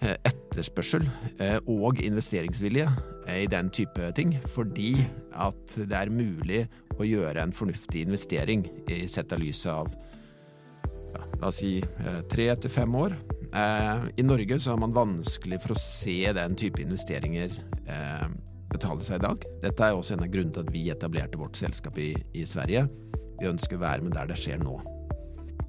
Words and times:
etterspørsel 0.00 1.06
eh, 1.42 1.58
og 1.66 2.00
investeringsvilje 2.02 2.86
eh, 3.26 3.42
i 3.44 3.48
den 3.50 3.70
type 3.74 4.12
ting, 4.16 4.36
fordi 4.54 4.94
at 5.34 5.78
det 5.78 5.96
er 5.98 6.12
mulig 6.14 6.64
å 6.98 7.06
gjøre 7.06 7.42
en 7.42 7.54
fornuftig 7.54 8.04
investering 8.06 8.66
i 8.90 9.04
sett 9.10 9.32
av 9.34 9.42
lyset 9.42 9.72
av 9.72 9.90
ja, 11.14 11.24
la 11.40 11.50
oss 11.50 11.60
si 11.62 11.78
eh, 11.80 12.20
tre 12.30 12.50
til 12.60 12.72
fem 12.72 12.94
år. 12.98 13.16
Eh, 13.48 14.08
I 14.20 14.26
Norge 14.26 14.60
så 14.60 14.74
har 14.74 14.82
man 14.82 14.96
vanskelig 14.96 15.60
for 15.64 15.74
å 15.74 15.80
se 15.80 16.20
den 16.36 16.58
type 16.58 16.82
investeringer 16.84 17.54
eh, 17.88 18.28
betale 18.68 19.06
seg 19.06 19.22
i 19.22 19.26
dag. 19.26 19.48
Dette 19.64 19.88
er 19.88 19.96
også 19.96 20.16
en 20.16 20.26
av 20.26 20.32
grunnene 20.32 20.54
til 20.54 20.66
at 20.66 20.74
vi 20.74 20.86
etablerte 20.92 21.40
vårt 21.40 21.58
selskap 21.58 21.98
i, 22.02 22.12
i 22.36 22.46
Sverige. 22.46 22.86
Vi 23.38 23.50
ønsker 23.50 23.78
å 23.78 23.84
være 23.86 24.04
med 24.04 24.16
der 24.18 24.30
det 24.30 24.38
skjer 24.40 24.60
nå. 24.62 24.78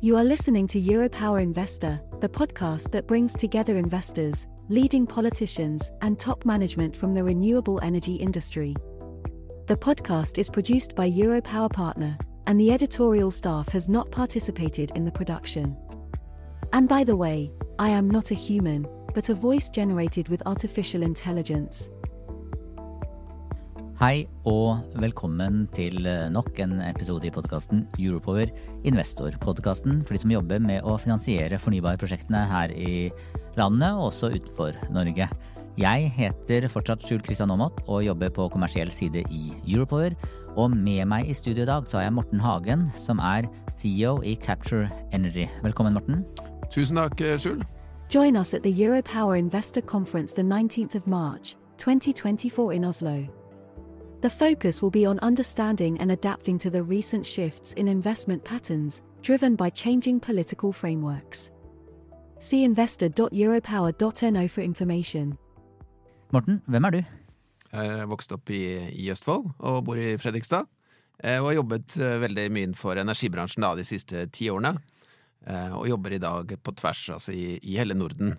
You 0.02 0.16
are 0.16 0.24
listening 0.24 0.66
to 0.68 0.82
Europower 0.82 1.42
Investor, 1.42 2.00
the 2.22 2.30
podcast 2.30 2.90
that 2.92 3.06
brings 3.06 3.34
together 3.34 3.76
investors, 3.76 4.48
leading 4.70 5.06
politicians, 5.06 5.92
and 6.00 6.18
top 6.18 6.46
management 6.46 6.96
from 6.96 7.14
the 7.14 7.22
renewable 7.22 7.82
energy 7.84 8.16
industry. 8.16 8.78
The 9.68 9.76
podcast 9.76 10.38
is 10.38 10.50
produced 10.50 10.96
by 10.96 11.12
Europower 11.12 11.70
Partner, 11.70 12.18
and 12.48 12.58
the 12.58 12.72
editorial 12.72 13.30
staff 13.30 13.68
has 13.74 13.90
not 13.90 14.10
participated 14.10 14.94
in 14.96 15.04
the 15.04 15.12
production. 15.12 15.76
And 16.72 16.88
by 16.88 17.04
the 17.04 17.18
way, 17.18 17.52
I 17.78 17.90
am 17.90 18.10
not 18.10 18.32
a 18.32 18.36
human, 18.36 18.88
but 19.14 19.28
a 19.28 19.34
voice 19.34 19.68
generated 19.68 20.30
with 20.30 20.42
artificial 20.46 21.04
intelligence. 21.04 21.90
Hei 24.00 24.22
og 24.48 24.86
velkommen 24.96 25.66
til 25.76 26.06
nok 26.32 26.56
en 26.64 26.78
episode 26.86 27.28
i 27.28 27.32
podkasten 27.36 27.82
Europower 28.00 28.48
Investor-podkasten 28.88 29.98
for 30.06 30.16
de 30.16 30.22
som 30.22 30.32
jobber 30.32 30.62
med 30.64 30.86
å 30.88 30.94
finansiere 30.96 31.58
fornybarprosjektene 31.60 32.46
her 32.48 32.72
i 32.72 33.10
landet 33.60 33.98
og 33.98 34.06
også 34.06 34.30
utenfor 34.38 34.78
Norge. 34.96 35.28
Jeg 35.76 36.12
heter 36.16 36.68
fortsatt 36.72 37.04
Skjul 37.04 37.20
Kristian 37.26 37.52
Aamodt 37.52 37.82
og 37.90 38.06
jobber 38.06 38.32
på 38.38 38.46
kommersiell 38.54 38.88
side 38.88 39.26
i 39.36 39.42
Europower. 39.66 40.16
Og 40.56 40.72
med 40.72 41.04
meg 41.12 41.28
i 41.28 41.36
studio 41.36 41.66
i 41.66 41.68
dag 41.68 41.84
så 41.84 42.00
har 42.00 42.08
jeg 42.08 42.16
Morten 42.16 42.40
Hagen, 42.40 42.86
som 42.96 43.20
er 43.20 43.50
CEO 43.76 44.22
i 44.24 44.38
Capture 44.40 44.88
Energy. 45.12 45.50
Velkommen, 45.60 46.00
Morten. 46.00 46.24
Tusen 46.72 47.04
takk, 47.04 47.20
Skjul. 47.36 47.68
Join 48.08 48.40
us 48.40 48.54
at 48.56 48.64
the 48.64 48.72
Europower 48.72 49.36
Investor 49.36 49.84
Conference 49.84 50.32
the 50.32 50.48
19th 50.48 50.96
of 50.96 51.06
March, 51.06 51.58
2024 51.84 52.72
in 52.80 52.86
Oslo. 52.86 53.28
The 54.22 54.30
focus 54.30 54.82
will 54.82 54.92
be 54.92 55.06
on 55.06 55.18
understanding 55.22 55.98
and 56.02 56.12
adapting 56.12 56.60
to 56.60 56.70
the 56.70 56.84
recent 56.84 57.26
shifts 57.26 57.74
in 57.74 57.88
investment 57.88 58.44
patterns 58.44 59.02
driven 59.22 59.56
by 59.56 59.70
changing 59.70 60.20
political 60.20 60.74
frameworks. 60.74 61.52
See 62.40 62.66
investor.europower.no 62.66 64.48
for 64.48 64.62
information. 64.62 65.38
Morten, 66.32 66.62
hvem 66.68 66.86
er 66.86 66.90
du? 66.90 67.04
Jeg 67.72 68.10
vokste 68.12 68.36
opp 68.36 68.52
i, 68.52 68.92
i 68.92 69.08
Østfold 69.12 69.54
og 69.60 69.86
bor 69.88 69.96
i 69.96 70.18
Fredrikstad. 70.20 70.68
Og 71.24 71.48
har 71.48 71.56
jobbet 71.56 71.96
veldig 71.98 72.52
mye 72.52 72.68
innenfor 72.68 73.00
energibransjen 73.00 73.64
da, 73.64 73.72
de 73.76 73.88
siste 73.88 74.28
ti 74.36 74.50
årene. 74.52 74.76
Og 75.80 75.88
jobber 75.88 76.16
i 76.16 76.20
dag 76.20 76.58
på 76.60 76.76
tvers, 76.76 77.08
altså 77.16 77.32
i, 77.32 77.56
i 77.64 77.80
hele 77.80 77.96
Norden. 77.96 78.36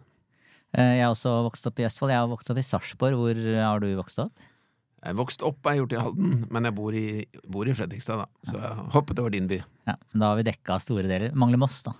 Jeg 0.76 1.00
har 1.00 1.08
også 1.08 1.38
vokst 1.48 1.66
opp 1.72 1.80
i 1.80 1.88
Østfold. 1.88 2.12
Jeg 2.12 2.20
har 2.20 2.28
vokst 2.30 2.52
opp 2.52 2.60
i 2.60 2.68
Sarpsborg. 2.68 3.16
Hvor 3.16 3.44
har 3.56 3.80
du 3.80 3.88
vokst 3.96 4.20
opp? 4.28 4.48
Jeg 5.00 5.16
vokste 5.16 5.46
opp 5.48 5.64
er 5.70 5.78
gjort 5.78 5.94
i 5.96 6.00
Halden, 6.02 6.32
men 6.52 6.66
jeg 6.68 6.76
bor 6.76 6.92
i, 6.96 7.24
bor 7.48 7.68
i 7.68 7.74
Fredrikstad, 7.76 8.20
da. 8.20 8.26
Så 8.50 8.58
jeg 8.60 8.86
hoppet 8.92 9.20
over 9.22 9.32
din 9.32 9.48
by. 9.48 9.62
Ja, 9.88 9.94
Da 10.12 10.24
har 10.28 10.36
vi 10.36 10.44
dekka 10.50 10.76
store 10.82 11.08
deler. 11.08 11.32
Mangler 11.32 11.60
Moss, 11.62 11.80
da. 11.86 11.94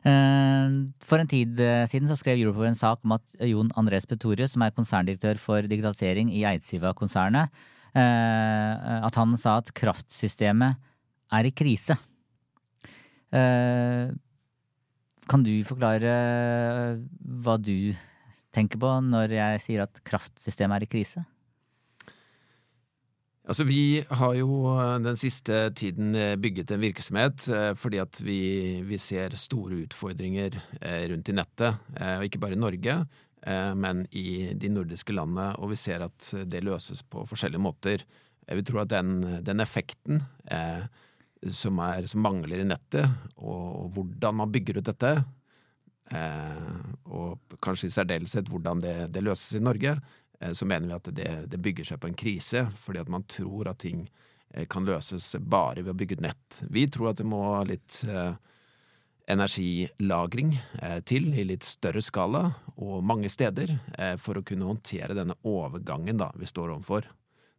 For 0.00 1.20
en 1.20 1.28
tid 1.28 1.60
siden 1.92 2.08
så 2.08 2.16
skrev 2.16 2.40
Europower 2.40 2.70
en 2.70 2.78
sak 2.78 3.04
om 3.04 3.12
at 3.18 3.34
Jon 3.44 3.70
Andres 3.78 4.08
Petorius, 4.08 4.54
som 4.54 4.64
er 4.64 4.72
konserndirektør 4.74 5.38
for 5.38 5.60
digitalisering 5.68 6.32
i 6.32 6.42
Eidsiva-konsernet, 6.48 7.52
at 7.94 9.18
han 9.20 9.36
sa 9.38 9.58
at 9.60 9.70
kraftsystemet 9.76 10.80
er 11.36 11.46
i 11.46 11.52
krise. 11.54 11.94
Kan 15.30 15.44
du 15.46 15.52
forklare 15.68 16.14
hva 17.20 17.54
du 17.60 17.92
tenker 18.56 18.80
på 18.82 18.94
når 19.04 19.36
jeg 19.36 19.60
sier 19.62 19.84
at 19.84 20.00
kraftsystemet 20.06 20.80
er 20.80 20.88
i 20.88 20.90
krise? 20.96 21.22
Altså, 23.48 23.64
vi 23.64 24.02
har 24.04 24.34
jo 24.36 24.48
den 25.02 25.16
siste 25.18 25.70
tiden 25.74 26.12
bygget 26.42 26.70
en 26.74 26.82
virksomhet 26.82 27.46
fordi 27.80 27.98
at 28.02 28.20
vi, 28.20 28.40
vi 28.86 28.98
ser 29.00 29.34
store 29.38 29.80
utfordringer 29.86 30.58
rundt 31.10 31.32
i 31.32 31.34
nettet, 31.34 31.80
og 31.96 32.26
ikke 32.26 32.40
bare 32.42 32.54
i 32.54 32.60
Norge, 32.60 32.98
men 33.80 34.04
i 34.12 34.52
de 34.52 34.70
nordiske 34.70 35.16
landene, 35.16 35.54
og 35.56 35.72
vi 35.72 35.80
ser 35.80 36.04
at 36.04 36.28
det 36.52 36.62
løses 36.66 37.00
på 37.02 37.24
forskjellige 37.26 37.64
måter. 37.64 38.04
Vi 38.44 38.66
tror 38.66 38.84
at 38.84 38.92
den, 38.92 39.40
den 39.46 39.64
effekten 39.64 40.20
som, 41.48 41.80
er, 41.80 42.06
som, 42.10 42.20
mangler 42.20 42.60
i 42.60 42.68
nettet, 42.68 43.08
og 43.40 43.88
hvordan 43.96 44.42
man 44.42 44.52
bygger 44.52 44.82
ut 44.82 44.92
dette, 44.92 45.14
og 47.08 47.56
kanskje 47.64 47.88
i 47.88 47.94
særdeleshet 47.96 48.52
hvordan 48.52 48.84
det, 48.84 48.96
det 49.14 49.24
løses 49.24 49.56
i 49.56 49.64
Norge, 49.64 49.96
så 50.52 50.64
mener 50.64 50.88
vi 50.88 50.94
at 50.96 51.08
det, 51.14 51.30
det, 51.52 51.58
bygger 51.60 51.84
seg 51.84 51.98
på 52.00 52.08
en 52.08 52.16
krise, 52.16 52.62
fordi 52.80 53.02
at 53.02 53.10
man 53.12 53.26
tror 53.28 53.68
at 53.68 53.82
ting 53.82 54.06
kan 54.72 54.86
løses 54.88 55.34
bare 55.38 55.84
ved 55.84 55.92
å 55.92 55.98
bygge 55.98 56.16
ut 56.16 56.22
nett. 56.24 56.60
Vi 56.72 56.86
tror 56.90 57.10
at 57.10 57.20
det 57.20 57.26
må 57.28 57.42
litt 57.68 58.00
eh, 58.08 58.32
energilagring 59.30 60.54
eh, 60.82 60.98
til 61.06 61.30
i 61.34 61.44
litt 61.46 61.66
større 61.66 62.02
skala 62.04 62.42
og 62.76 63.04
mange 63.06 63.30
steder 63.32 63.72
eh, 63.98 64.16
for 64.20 64.40
å 64.40 64.44
kunne 64.46 64.68
håndtere 64.68 65.16
denne 65.16 65.36
overgangen 65.46 66.20
da, 66.20 66.30
vi 66.36 66.48
står 66.48 66.74
overfor. 66.74 67.06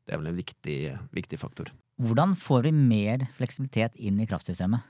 Det 0.06 0.16
er 0.16 0.22
vel 0.22 0.31
en 0.31 0.40
viktig, 0.40 0.80
viktig 1.16 1.40
faktor. 1.40 1.72
Hvordan 2.02 2.34
får 2.40 2.66
vi 2.68 2.74
mer 2.75 3.28
fleksibilitet 3.38 4.00
inn 4.02 4.20
i 4.22 4.28
kraftsystemet? 4.30 4.88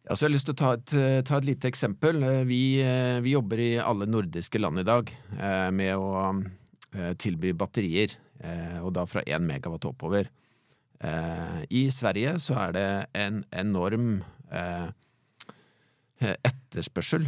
Ja, 0.00 0.16
jeg 0.16 0.30
har 0.30 0.32
lyst 0.32 0.48
til 0.48 0.54
å 0.56 0.58
ta 0.58 0.70
et, 0.78 0.92
ta 1.28 1.36
et 1.36 1.44
lite 1.44 1.68
eksempel. 1.68 2.22
Vi, 2.48 2.80
vi, 3.20 3.32
jobber 3.34 3.60
i 3.60 3.74
alle 3.78 4.08
nordiske 4.08 4.58
land 4.58 4.80
i 4.80 4.86
dag 4.88 5.10
eh, 5.36 5.68
med 5.76 5.92
å 6.00 6.22
eh, 6.96 7.12
tilby 7.20 7.52
batterier, 7.52 8.14
eh, 8.40 8.78
og 8.80 8.94
da 8.96 9.04
fra 9.06 9.20
1 9.26 9.44
megawatt 9.44 9.84
oppover. 9.90 10.30
I 11.00 11.86
Sverige 11.88 12.34
så 12.44 12.58
er 12.60 12.72
det 12.76 12.88
en 13.16 13.38
enorm 13.56 14.18
etterspørsel 16.20 17.24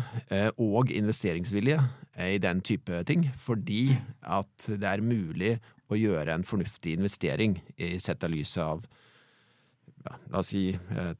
og 0.60 0.92
investeringsvilje 0.92 1.78
i 2.20 2.36
den 2.44 2.60
type 2.60 3.00
ting, 3.08 3.24
fordi 3.40 3.96
at 4.28 4.68
det 4.68 4.90
er 4.90 5.00
mulig 5.00 5.54
å 5.88 5.96
gjøre 5.96 6.36
en 6.36 6.44
fornuftig 6.44 6.98
investering 6.98 7.56
i 7.80 7.94
sett 7.96 8.28
av 8.28 8.36
lyset 8.36 8.60
av 8.60 8.84
ja, 10.04 10.20
la 10.20 10.44
oss 10.44 10.52
si 10.52 10.66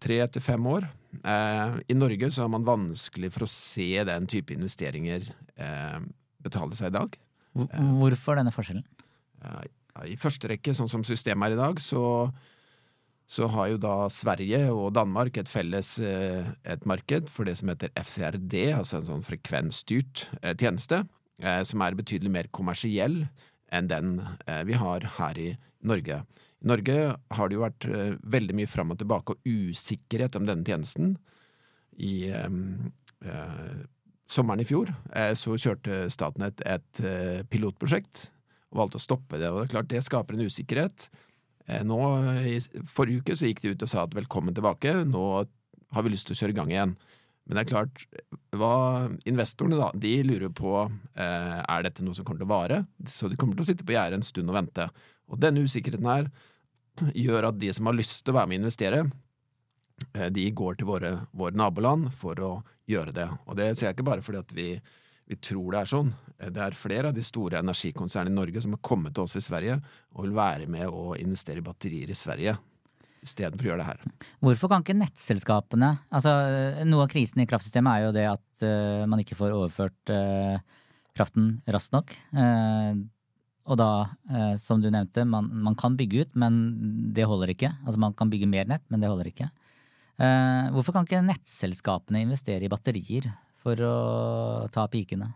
tre 0.04 0.20
til 0.28 0.44
fem 0.44 0.69
år. 0.69 0.92
Eh, 1.20 1.76
I 1.92 1.94
Norge 1.98 2.30
så 2.32 2.46
har 2.46 2.52
man 2.52 2.64
vanskelig 2.66 3.32
for 3.34 3.44
å 3.44 3.50
se 3.50 3.90
den 4.08 4.26
type 4.30 4.54
investeringer 4.54 5.26
eh, 5.60 6.00
betale 6.42 6.78
seg 6.78 6.92
i 6.92 6.96
dag. 6.96 7.20
Hvorfor 7.52 8.40
denne 8.40 8.54
forskjellen? 8.54 8.84
Eh, 9.44 9.62
I 10.14 10.16
første 10.20 10.48
rekke, 10.50 10.75
sånn 10.76 10.90
som 10.90 11.04
systemet 11.06 11.50
er 11.50 11.56
i 11.56 11.60
dag, 11.60 11.81
så, 11.84 12.02
så 13.28 13.48
har 13.54 13.72
jo 13.75 13.81
da 13.82 13.96
Sverige 14.12 14.64
og 14.72 14.94
Danmark 14.96 15.38
et 15.40 15.52
felles 15.52 15.94
eh, 16.00 16.48
et 16.64 16.87
marked 16.88 17.31
for 17.32 17.48
det 17.48 17.58
som 17.60 17.72
heter 17.72 17.92
FCRD, 18.00 18.72
altså 18.78 18.98
en 18.98 19.10
sånn 19.10 19.26
frekvensstyrt 19.26 20.26
eh, 20.40 20.56
tjeneste, 20.56 21.02
eh, 21.44 21.60
som 21.69 21.84
er 21.84 21.98
betydelig 21.98 22.32
mer 22.32 22.52
kommersiell 22.54 23.26
enn 23.72 23.87
den 23.88 24.19
vi 24.69 24.76
har 24.76 25.06
her 25.14 25.38
i 25.40 25.46
Norge. 25.88 26.19
I 26.62 26.69
Norge 26.70 26.97
har 27.35 27.49
det 27.49 27.56
jo 27.56 27.64
vært 27.64 27.87
uh, 27.91 28.12
veldig 28.35 28.56
mye 28.59 28.70
fram 28.70 28.94
og 28.94 29.00
tilbake 29.00 29.35
og 29.35 29.49
usikkerhet 29.49 30.38
om 30.38 30.47
denne 30.47 30.67
tjenesten. 30.67 31.17
I 31.99 32.31
uh, 32.31 33.82
sommeren 34.31 34.62
i 34.62 34.69
fjor 34.69 34.93
uh, 34.93 35.32
så 35.38 35.59
kjørte 35.59 36.06
Statnett 36.14 36.62
et 36.64 37.03
pilotprosjekt 37.50 38.29
og 38.73 38.85
valgte 38.85 39.00
å 39.00 39.05
stoppe 39.05 39.41
det. 39.43 39.50
og 39.50 39.61
det 39.61 39.67
er 39.67 39.75
klart 39.75 39.91
Det 39.91 40.05
skaper 40.06 40.38
en 40.38 40.47
usikkerhet. 40.49 41.11
nå, 41.85 41.99
I 42.49 42.56
forrige 42.88 43.20
uke 43.20 43.37
så 43.37 43.50
gikk 43.50 43.61
de 43.62 43.75
ut 43.75 43.82
og 43.85 43.91
sa 43.91 44.06
at 44.06 44.14
velkommen 44.17 44.55
tilbake, 44.55 44.94
nå 45.05 45.25
har 45.93 46.03
vi 46.03 46.12
lyst 46.14 46.26
til 46.31 46.35
å 46.35 46.41
kjøre 46.41 46.55
i 46.55 46.56
gang 46.56 46.70
igjen. 46.73 46.94
Men 47.44 47.59
det 47.59 47.62
er 47.64 47.70
klart, 47.73 48.05
hva 48.55 48.75
investorene 49.29 49.79
da, 49.81 49.91
de 49.99 50.12
lurer 50.26 50.53
på 50.55 50.76
eh, 50.87 51.59
er 51.61 51.85
dette 51.85 52.05
noe 52.06 52.14
som 52.14 52.26
kommer 52.26 52.43
til 52.43 52.49
å 52.49 52.55
vare, 52.55 52.79
så 53.09 53.29
de 53.29 53.38
kommer 53.38 53.59
til 53.59 53.64
å 53.64 53.69
sitte 53.73 53.87
på 53.87 53.97
gjerdet 53.97 54.20
en 54.20 54.26
stund 54.26 54.53
og 54.53 54.59
vente. 54.61 54.87
Og 55.32 55.41
denne 55.43 55.64
usikkerheten 55.67 56.09
her 56.09 56.31
gjør 57.14 57.50
at 57.50 57.60
de 57.60 57.70
som 57.74 57.88
har 57.88 57.96
lyst 57.96 58.22
til 58.22 58.34
å 58.34 58.38
være 58.40 58.50
med 58.50 58.60
og 58.60 58.64
investere, 58.64 59.04
eh, 60.14 60.28
de 60.34 60.48
går 60.50 60.80
til 60.80 60.90
våre, 60.90 61.12
våre, 61.32 61.56
naboland 61.58 62.10
for 62.18 62.40
å 62.40 62.52
gjøre 62.90 63.14
det. 63.16 63.28
Og 63.46 63.56
det 63.58 63.72
sier 63.74 63.90
jeg 63.90 63.98
ikke 63.98 64.10
bare 64.10 64.24
fordi 64.24 64.42
at 64.42 64.56
vi, 64.56 64.68
vi 65.30 65.38
tror 65.38 65.72
det 65.72 65.80
er 65.82 65.92
sånn. 65.92 66.12
Det 66.42 66.64
er 66.64 66.76
flere 66.76 67.12
av 67.12 67.16
de 67.16 67.22
store 67.24 67.62
energikonsernene 67.62 68.34
i 68.34 68.40
Norge 68.40 68.64
som 68.64 68.74
har 68.74 68.82
kommet 68.82 69.14
til 69.14 69.24
oss 69.24 69.38
i 69.38 69.44
Sverige 69.44 69.78
og 70.12 70.26
vil 70.26 70.36
være 70.36 70.68
med 70.70 70.90
å 70.90 71.14
investere 71.20 71.62
i 71.62 71.66
batterier 71.66 72.10
i 72.10 72.18
Sverige 72.18 72.56
istedenfor 73.22 73.66
å 73.66 73.70
gjøre 73.70 73.84
det 73.84 73.88
her. 73.88 74.28
Hvorfor 74.42 74.70
kan 74.72 74.84
ikke 74.84 74.98
nettselskapene 74.98 75.92
altså 76.10 76.32
Noe 76.88 77.06
av 77.06 77.12
krisen 77.12 77.42
i 77.42 77.46
kraftsystemet 77.46 77.92
er 77.94 78.06
jo 78.06 78.14
det 78.16 78.24
at 78.32 78.64
uh, 78.66 79.04
man 79.06 79.22
ikke 79.22 79.38
får 79.38 79.54
overført 79.54 80.10
uh, 80.10 80.58
kraften 81.14 81.54
raskt 81.70 81.94
nok. 81.94 82.14
Uh, 82.34 82.98
og 83.62 83.79
da, 83.79 83.91
som 84.59 84.81
du 84.82 84.88
nevnte, 84.91 85.23
man, 85.29 85.47
man, 85.62 85.76
kan 85.79 85.94
bygge 85.99 86.25
ut, 86.25 86.32
men 86.38 86.56
det 87.14 87.29
holder 87.31 87.53
ikke. 87.55 87.70
Altså 87.87 88.00
man 88.03 88.17
kan 88.19 88.31
bygge 88.32 88.49
mer 88.50 88.67
nett, 88.67 88.82
men 88.91 89.03
det 89.03 89.11
holder 89.12 89.29
ikke. 89.31 89.47
hvorfor 90.75 90.97
kan 90.97 91.06
ikke 91.06 91.23
nettselskapene 91.23 92.25
investere 92.25 92.67
i 92.67 92.73
batterier 92.73 93.31
for 93.62 93.79
å 93.87 93.94
ta 94.75 94.88
pikene? 94.91 95.31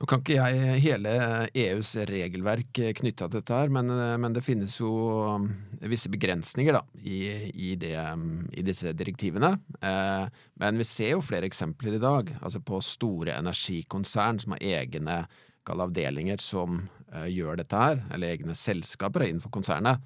Nå 0.00 0.08
kan 0.08 0.18
ikke 0.18 0.34
jeg 0.34 0.80
hele 0.82 1.10
EUs 1.54 1.92
regelverk 2.08 2.78
knytta 2.98 3.28
til 3.28 3.36
dette 3.36 3.54
her, 3.54 3.68
men, 3.70 3.92
men, 4.18 4.32
det 4.34 4.42
finnes 4.42 4.74
jo 4.80 4.88
um, 5.36 5.44
visse 5.86 6.10
begrensninger 6.10 6.74
da, 6.74 6.80
i, 7.04 7.20
i, 7.52 7.74
det, 7.78 7.92
um, 8.10 8.40
i 8.50 8.64
disse 8.66 8.90
direktivene. 8.98 9.52
Eh, 9.78 10.24
men 10.58 10.80
vi 10.80 10.88
ser 10.88 11.12
jo 11.12 11.22
flere 11.22 11.46
eksempler 11.46 12.00
i 12.00 12.02
dag, 12.02 12.32
altså 12.40 12.62
på 12.64 12.80
store 12.82 13.36
energikonsern 13.36 14.42
som 14.42 14.56
har 14.56 14.64
egne 14.80 15.20
avdelinger 15.70 16.42
som 16.42 16.82
eh, 17.12 17.28
gjør 17.32 17.60
dette 17.60 17.78
her, 17.78 18.02
eller 18.12 18.34
egne 18.34 18.56
selskaper 18.58 19.26
innenfor 19.28 19.52
konsernet. 19.54 20.02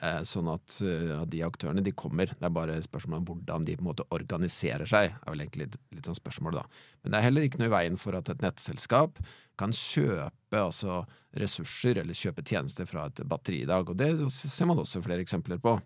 Eh, 0.00 0.22
sånn 0.24 0.48
at, 0.48 0.78
eh, 0.80 1.24
de 1.28 1.42
aktørene 1.44 1.82
de 1.84 1.92
kommer. 1.92 2.30
Det 2.32 2.46
er 2.46 2.54
bare 2.56 2.78
spørsmål 2.80 3.18
om 3.18 3.26
hvordan 3.28 3.66
de 3.66 3.76
på 3.76 3.84
en 3.84 3.90
måte 3.90 4.06
organiserer 4.16 4.88
seg. 4.88 5.12
er 5.12 5.30
vel 5.30 5.42
egentlig 5.44 5.66
litt, 5.66 5.76
litt 5.92 6.08
sånn 6.08 6.16
spørsmål 6.16 6.56
da. 6.56 6.64
Men 7.02 7.12
det 7.12 7.18
er 7.18 7.26
heller 7.26 7.44
ikke 7.44 7.60
noe 7.60 7.68
i 7.68 7.74
veien 7.74 7.98
for 8.00 8.16
at 8.16 8.30
et 8.32 8.40
nettselskap 8.40 9.20
kan 9.60 9.74
kjøpe 9.76 10.56
altså 10.56 11.02
ressurser 11.36 12.00
eller 12.00 12.16
kjøpe 12.16 12.42
tjenester 12.42 12.88
fra 12.88 13.06
et 13.10 13.20
batteri 13.28 13.60
i 13.62 13.68
dag. 13.68 13.90
Og 13.90 13.96
det 14.00 14.14
ser 14.32 14.70
man 14.70 14.80
også 14.80 15.04
flere 15.04 15.20
eksempler 15.20 15.60
på. 15.60 15.76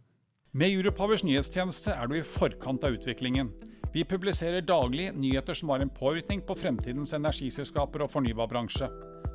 Med 0.54 0.70
Europowers 0.70 1.24
nyhetstjeneste 1.26 1.90
er 1.90 2.06
du 2.06 2.14
i 2.14 2.22
forkant 2.22 2.84
av 2.86 2.94
utviklingen. 2.94 3.50
Vi 3.94 4.02
publiserer 4.02 4.64
daglig 4.66 5.12
nyheter 5.14 5.54
som 5.54 5.70
har 5.70 5.78
en 5.78 5.90
påvirkning 5.94 6.40
på 6.42 6.56
fremtidens 6.58 7.12
energiselskaper 7.14 8.02
og 8.02 8.10
fornybarbransje. 8.10 8.88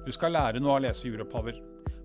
Du 0.04 0.12
skal 0.12 0.34
lære 0.36 0.60
noe 0.60 0.74
av 0.74 0.82
å 0.82 0.84
lese 0.84 1.08
Europower. 1.08 1.56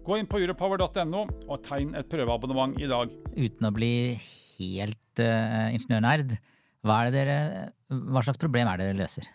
Gå 0.06 0.20
inn 0.20 0.28
på 0.30 0.38
europower.no 0.38 1.24
og 1.48 1.64
tegn 1.66 1.96
et 1.98 2.06
prøveabonnement 2.12 2.78
i 2.78 2.86
dag. 2.86 3.10
Uten 3.34 3.66
å 3.66 3.72
bli 3.74 3.94
helt 4.60 5.22
uh, 5.24 5.66
ingeniørnerd, 5.74 6.36
hva, 6.86 7.00
dere, 7.10 7.38
hva 7.90 8.22
slags 8.22 8.38
problem 8.38 8.70
er 8.70 8.78
det 8.78 8.90
dere 8.92 9.00
løser? 9.02 9.26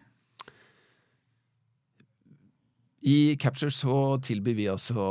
I 3.04 3.36
Capture 3.42 3.74
så 3.74 3.98
tilbyr 4.24 4.56
vi 4.62 4.71
altså 4.71 5.04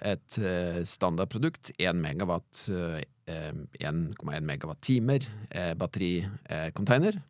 et 0.00 0.40
uh, 0.40 0.80
standardprodukt, 0.80 1.74
1 1.76 2.00
megawatt, 2.08 2.64
uh, 2.72 3.02
1,1 3.28 4.48
megawatt-timer 4.48 5.28
uh, 5.28 5.74
battericontainer. 5.76 7.20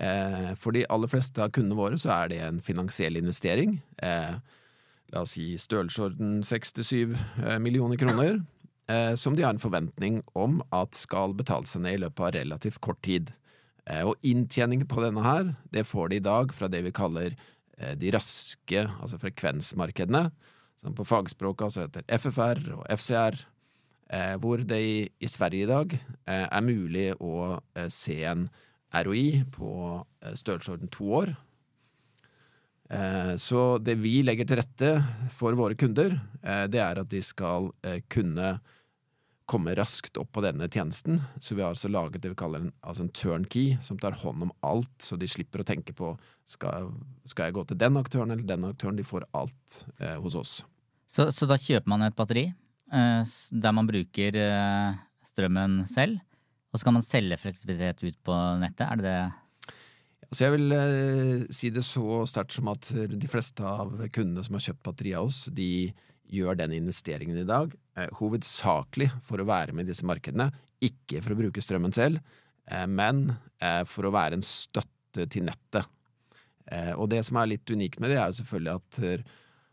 Uh, 0.00 0.54
for 0.56 0.72
de 0.72 0.86
aller 0.88 1.10
fleste 1.12 1.42
av 1.44 1.52
kundene 1.52 1.76
våre 1.76 1.98
så 2.00 2.14
er 2.14 2.32
det 2.32 2.40
en 2.46 2.62
finansiell 2.64 3.18
investering. 3.20 3.78
Uh, 4.00 4.40
la 5.12 5.24
oss 5.24 5.34
si 5.36 5.52
størrelsesorden 5.58 6.40
seks 6.46 6.74
til 6.76 6.86
syv 6.86 7.14
eh, 7.42 7.58
millioner 7.62 7.98
kroner, 8.00 8.40
eh, 8.90 9.14
som 9.18 9.36
de 9.36 9.44
har 9.44 9.54
en 9.54 9.62
forventning 9.62 10.20
om 10.38 10.60
at 10.74 10.96
skal 10.98 11.34
betale 11.38 11.68
seg 11.70 11.84
ned 11.84 11.98
i 11.98 12.02
løpet 12.04 12.26
av 12.26 12.34
relativt 12.38 12.80
kort 12.84 13.00
tid. 13.06 13.32
Eh, 13.86 14.04
og 14.06 14.18
inntjeningen 14.26 14.88
på 14.90 15.02
denne 15.04 15.24
her, 15.24 15.54
det 15.74 15.88
får 15.88 16.12
de 16.12 16.20
i 16.20 16.26
dag 16.26 16.54
fra 16.54 16.70
det 16.70 16.84
vi 16.86 16.94
kaller 16.96 17.38
de 17.96 18.10
raske, 18.12 18.80
altså 19.00 19.16
frekvensmarkedene, 19.16 20.26
som 20.76 20.92
på 20.92 21.06
fagspråket 21.08 21.62
altså 21.64 21.86
heter 21.86 22.04
FFR 22.12 22.58
og 22.74 22.82
FCR, 22.92 23.38
hvor 24.42 24.60
det 24.68 24.80
i 25.08 25.30
Sverige 25.32 25.64
i 25.64 25.70
dag 25.70 25.94
er 26.28 26.66
mulig 26.66 27.06
å 27.24 27.54
se 27.88 28.18
en 28.28 28.42
ROI 28.90 29.44
på 29.54 29.70
størrelsesorden 30.34 30.90
to 30.92 31.12
år, 31.20 31.34
Eh, 32.90 33.36
så 33.36 33.78
det 33.78 33.94
vi 34.02 34.18
legger 34.26 34.48
til 34.50 34.58
rette 34.58 34.90
for 35.38 35.54
våre 35.58 35.76
kunder, 35.78 36.16
eh, 36.42 36.66
det 36.66 36.80
er 36.82 36.98
at 36.98 37.10
de 37.10 37.20
skal 37.22 37.70
eh, 37.86 38.00
kunne 38.10 38.56
komme 39.50 39.74
raskt 39.78 40.18
opp 40.18 40.30
på 40.34 40.42
denne 40.42 40.66
tjenesten. 40.70 41.20
Så 41.38 41.54
vi 41.54 41.62
har 41.62 41.70
altså 41.70 41.90
laget 41.90 42.22
det 42.22 42.32
vi 42.32 42.38
kaller 42.38 42.66
en, 42.66 42.72
altså 42.82 43.06
en 43.06 43.12
turnkey, 43.14 43.76
som 43.82 43.98
tar 43.98 44.18
hånd 44.18 44.46
om 44.46 44.52
alt, 44.66 44.92
så 45.02 45.18
de 45.18 45.28
slipper 45.30 45.62
å 45.62 45.66
tenke 45.66 45.94
på 45.94 46.12
skal, 46.46 46.90
skal 47.30 47.48
jeg 47.48 47.58
gå 47.58 47.64
til 47.66 47.78
den 47.78 47.98
aktøren 47.98 48.34
eller 48.34 48.46
den 48.46 48.66
aktøren. 48.70 48.98
De 48.98 49.06
får 49.06 49.26
alt 49.38 49.84
eh, 50.00 50.18
hos 50.22 50.38
oss. 50.38 50.56
Så, 51.10 51.28
så, 51.34 51.46
da 51.50 51.58
kjøper 51.58 51.90
man 51.90 52.06
et 52.06 52.18
batteri 52.18 52.48
eh, 52.50 53.34
der 53.50 53.74
man 53.74 53.90
bruker 53.90 54.38
eh, 54.38 54.98
strømmen 55.30 55.84
selv, 55.90 56.18
og 56.70 56.78
så 56.78 56.86
kan 56.86 56.96
man 56.96 57.06
selge 57.06 57.38
fleksibilitet 57.40 58.04
ut 58.06 58.18
på 58.26 58.36
nettet? 58.62 58.86
Er 58.86 59.00
det 59.00 59.08
det 59.10 59.20
Altså 60.30 60.44
jeg 60.44 60.54
vil 60.54 60.74
eh, 60.76 61.46
si 61.50 61.72
det 61.74 61.82
så 61.82 62.20
sterkt 62.30 62.54
som 62.54 62.68
at 62.70 62.86
de 63.10 63.30
fleste 63.30 63.66
av 63.66 63.96
kundene 64.14 64.44
som 64.46 64.54
har 64.54 64.62
kjøpt 64.62 64.84
batteri 64.86 65.14
av 65.18 65.26
oss, 65.26 65.48
de 65.50 65.90
gjør 66.30 66.60
den 66.60 66.76
investeringen 66.76 67.40
i 67.40 67.48
dag 67.48 67.72
eh, 67.98 68.06
hovedsakelig 68.20 69.08
for 69.26 69.42
å 69.42 69.48
være 69.48 69.74
med 69.74 69.88
i 69.88 69.90
disse 69.90 70.06
markedene, 70.06 70.46
ikke 70.78 71.18
for 71.24 71.34
å 71.34 71.40
bruke 71.40 71.64
strømmen 71.64 71.94
selv, 71.96 72.22
eh, 72.70 72.86
men 72.86 73.26
eh, 73.58 73.82
for 73.90 74.06
å 74.06 74.14
være 74.14 74.38
en 74.38 74.46
støtte 74.46 75.26
til 75.34 75.48
nettet. 75.48 75.90
Eh, 76.70 76.92
og 76.94 77.10
det 77.10 77.24
som 77.26 77.40
er 77.40 77.50
litt 77.56 77.74
unikt 77.74 77.98
med 77.98 78.12
det, 78.12 78.20
er 78.20 78.30
jo 78.30 78.38
selvfølgelig 78.40 78.78
at 78.78 79.02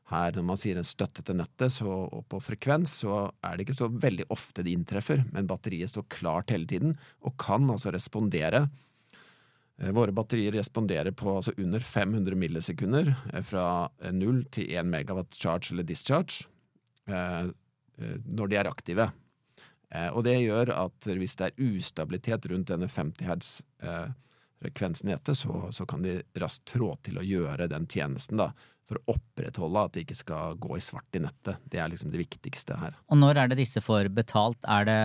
her 0.07 0.35
når 0.35 0.45
man 0.47 0.59
sier 0.59 0.79
en 0.79 0.87
støtte 0.87 1.23
til 1.25 1.35
nettet, 1.39 1.73
så, 1.75 1.87
og 1.87 2.23
på 2.31 2.39
frekvens, 2.43 2.99
så 3.03 3.25
er 3.43 3.57
det 3.57 3.67
ikke 3.67 3.79
så 3.81 3.89
veldig 3.91 4.29
ofte 4.33 4.63
det 4.63 4.73
inntreffer, 4.75 5.25
men 5.33 5.49
batteriet 5.49 5.91
står 5.91 6.07
klart 6.13 6.53
hele 6.55 6.69
tiden 6.69 6.95
og 7.27 7.35
kan 7.41 7.67
altså 7.73 7.91
respondere 7.95 8.67
Eh, 9.77 9.91
våre 9.91 10.11
batterier 10.11 10.51
responderer 10.51 11.11
på 11.11 11.35
altså 11.37 11.53
under 11.57 11.79
500 11.79 12.35
millisekunder 12.35 13.13
eh, 13.33 13.43
fra 13.45 13.89
0 14.11 14.39
eh, 14.39 14.43
til 14.51 14.73
1 14.73 14.89
megawatt 14.89 15.37
charge 15.37 15.73
eller 15.73 15.87
discharge 15.87 16.47
når 17.07 18.49
de 18.51 18.55
er 18.59 18.67
aktive. 18.67 19.05
Og 20.11 20.25
det 20.27 20.33
gjør 20.41 20.73
at 20.73 21.05
hvis 21.07 21.37
det 21.39 21.45
er 21.47 21.69
ustabilitet 21.71 22.49
rundt 22.51 22.67
denne 22.67 22.89
50 22.91 23.23
hertz 23.23 23.51
frekvensen 24.59 25.07
i 25.07 25.13
nettet, 25.13 25.39
så, 25.39 25.69
så, 25.71 25.85
kan 25.87 26.03
de 26.03 26.17
raskt 26.35 26.65
trå 26.73 26.91
til 27.07 27.21
å 27.21 27.23
gjøre 27.23 27.69
den 27.71 27.87
tjenesten 27.87 28.43
da, 28.43 28.49
for 28.87 28.99
å 28.99 29.15
opprettholde 29.17 29.83
at 29.83 29.95
det 29.95 30.05
ikke 30.05 30.19
skal 30.21 30.59
gå 30.61 30.77
i 30.77 30.83
svart 30.83 31.17
i 31.17 31.21
nettet. 31.23 31.59
Det 31.67 31.81
er 31.83 31.91
liksom 31.91 32.13
det 32.13 32.21
viktigste 32.21 32.77
her. 32.79 32.95
Og 33.11 33.19
når 33.19 33.41
er 33.41 33.51
det 33.51 33.59
disse 33.59 33.83
får 33.83 34.09
betalt? 34.15 34.59
Er 34.63 34.87
det 34.87 35.01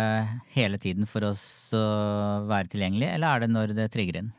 hele 0.54 0.78
tiden 0.82 1.08
for 1.10 1.26
oss 1.26 1.44
å 1.74 1.82
være 2.50 2.70
tilgjengelig, 2.72 3.10
eller 3.16 3.28
er 3.28 3.44
det 3.44 3.50
når 3.50 3.74
det 3.78 3.90
trigger 3.94 4.22
inn? 4.22 4.30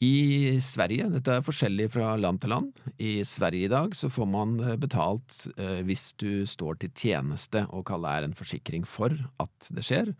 I 0.00 0.56
Sverige, 0.64 1.10
dette 1.12 1.34
er 1.36 1.44
forskjellig 1.44 1.90
fra 1.92 2.14
land 2.16 2.40
til 2.40 2.54
land, 2.54 2.78
i 2.96 3.18
Sverige 3.26 3.68
i 3.68 3.72
dag 3.72 3.92
så 3.96 4.08
får 4.08 4.28
man 4.32 4.54
eh, 4.64 4.78
betalt 4.80 5.42
eh, 5.60 5.82
hvis 5.84 6.06
du 6.16 6.46
står 6.48 6.78
til 6.80 6.94
tjeneste 6.96 7.66
og 7.68 7.84
kaller 7.90 8.22
er 8.22 8.28
en 8.30 8.36
forsikring 8.36 8.86
for 8.88 9.12
at 9.42 9.68
det 9.76 9.84
skjer. 9.84 10.14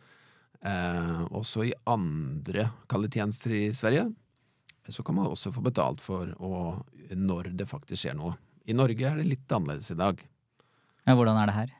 Eh, 0.60 1.22
også 1.32 1.64
i 1.70 1.72
andre 1.88 2.66
kalletjenester 2.92 3.56
i 3.56 3.62
Sverige 3.72 4.10
så 4.88 5.04
kan 5.06 5.18
man 5.18 5.28
også 5.30 5.52
få 5.54 5.62
betalt 5.64 6.00
for 6.02 6.30
å, 6.40 6.78
når 7.16 7.52
det 7.58 7.68
faktisk 7.68 8.04
skjer 8.04 8.16
noe. 8.18 8.36
I 8.68 8.76
Norge 8.76 9.06
er 9.06 9.20
det 9.20 9.28
litt 9.28 9.52
annerledes 9.52 9.90
i 9.92 9.98
dag. 9.98 10.22
Ja, 11.06 11.16
hvordan 11.16 11.38
er 11.40 11.50
det 11.50 11.56
her? 11.56 11.74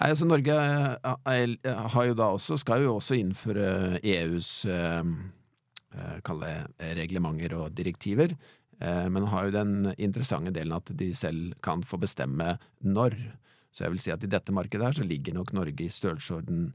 Nei, 0.00 0.08
altså 0.08 0.28
Norge 0.28 0.54
er, 0.56 1.52
har 1.94 2.06
jo 2.08 2.16
da 2.16 2.30
også, 2.36 2.56
skal 2.60 2.86
jo 2.86 2.96
også 2.96 3.18
innføre 3.20 4.00
EUs 4.00 4.64
eh, 4.70 5.04
det 5.90 6.54
reglementer 6.96 7.56
og 7.58 7.74
direktiver, 7.76 8.32
eh, 8.80 9.06
men 9.12 9.28
har 9.28 9.48
jo 9.48 9.56
den 9.58 9.74
interessante 9.98 10.54
delen 10.56 10.76
at 10.78 10.92
de 10.96 11.10
selv 11.16 11.56
kan 11.64 11.82
få 11.84 12.00
bestemme 12.00 12.54
når. 12.80 13.18
Så 13.70 13.84
jeg 13.84 13.94
vil 13.94 14.02
si 14.02 14.14
at 14.14 14.24
i 14.24 14.30
dette 14.30 14.54
markedet 14.54 14.86
her 14.86 14.96
så 14.96 15.06
ligger 15.06 15.36
nok 15.36 15.52
Norge 15.54 15.84
i 15.84 15.92
størrelsesorden 15.92 16.70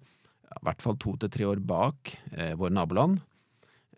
i 0.46 0.64
hvert 0.64 0.84
fall 0.84 0.98
to 1.02 1.16
til 1.20 1.32
tre 1.32 1.48
år 1.50 1.60
bak 1.60 2.14
eh, 2.36 2.54
våre 2.56 2.74
naboland, 2.74 3.20
eh, 3.20 3.35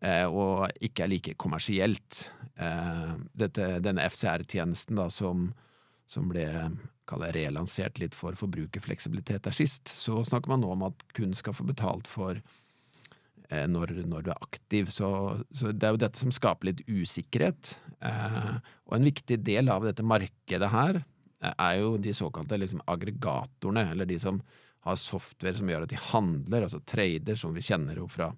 og 0.06 0.68
ikke 0.84 1.06
er 1.06 1.10
like 1.10 1.34
kommersielt. 1.42 2.28
Eh, 2.58 3.16
dette, 3.38 3.78
denne 3.86 4.06
FCR-tjenesten 4.10 5.02
som, 5.14 5.50
som 6.10 6.30
ble 6.32 6.48
relansert 7.08 8.00
litt 8.02 8.16
for 8.18 8.36
forbrukerfleksibilitet 8.36 9.46
der 9.46 9.56
sist, 9.56 9.88
så 9.88 10.24
snakker 10.26 10.52
man 10.52 10.64
nå 10.64 10.72
om 10.74 10.88
at 10.90 11.04
kun 11.16 11.36
skal 11.38 11.56
få 11.56 11.68
betalt 11.68 12.08
for 12.10 12.40
eh, 13.50 13.68
når, 13.70 13.94
når, 14.10 14.26
du 14.26 14.32
er 14.34 14.42
aktiv. 14.42 14.90
Så, 14.90 15.10
så, 15.52 15.72
det 15.72 15.88
er 15.88 15.96
jo 15.96 16.02
dette 16.02 16.20
som 16.20 16.34
skaper 16.34 16.72
litt 16.72 16.84
usikkerhet. 16.88 17.78
Eh, 18.02 18.56
og 18.90 18.98
en 18.98 19.08
viktig 19.08 19.40
del 19.46 19.70
av 19.70 19.86
dette 19.86 20.06
markedet 20.06 20.72
her 20.74 21.04
eh, 21.04 21.54
er 21.54 21.78
jo 21.84 21.96
de 22.02 22.16
såkalte 22.18 22.58
liksom, 22.58 22.82
aggregatorene, 22.90 23.92
eller 23.94 24.10
de 24.10 24.20
som 24.20 24.42
har 24.88 24.98
software 24.98 25.58
som 25.58 25.70
gjør 25.70 25.86
at 25.86 25.94
de 25.94 26.06
handler, 26.10 26.66
altså 26.66 26.82
trader, 26.88 27.38
som 27.38 27.54
vi 27.54 27.66
kjenner 27.66 28.02
jo 28.02 28.10
fra 28.10 28.32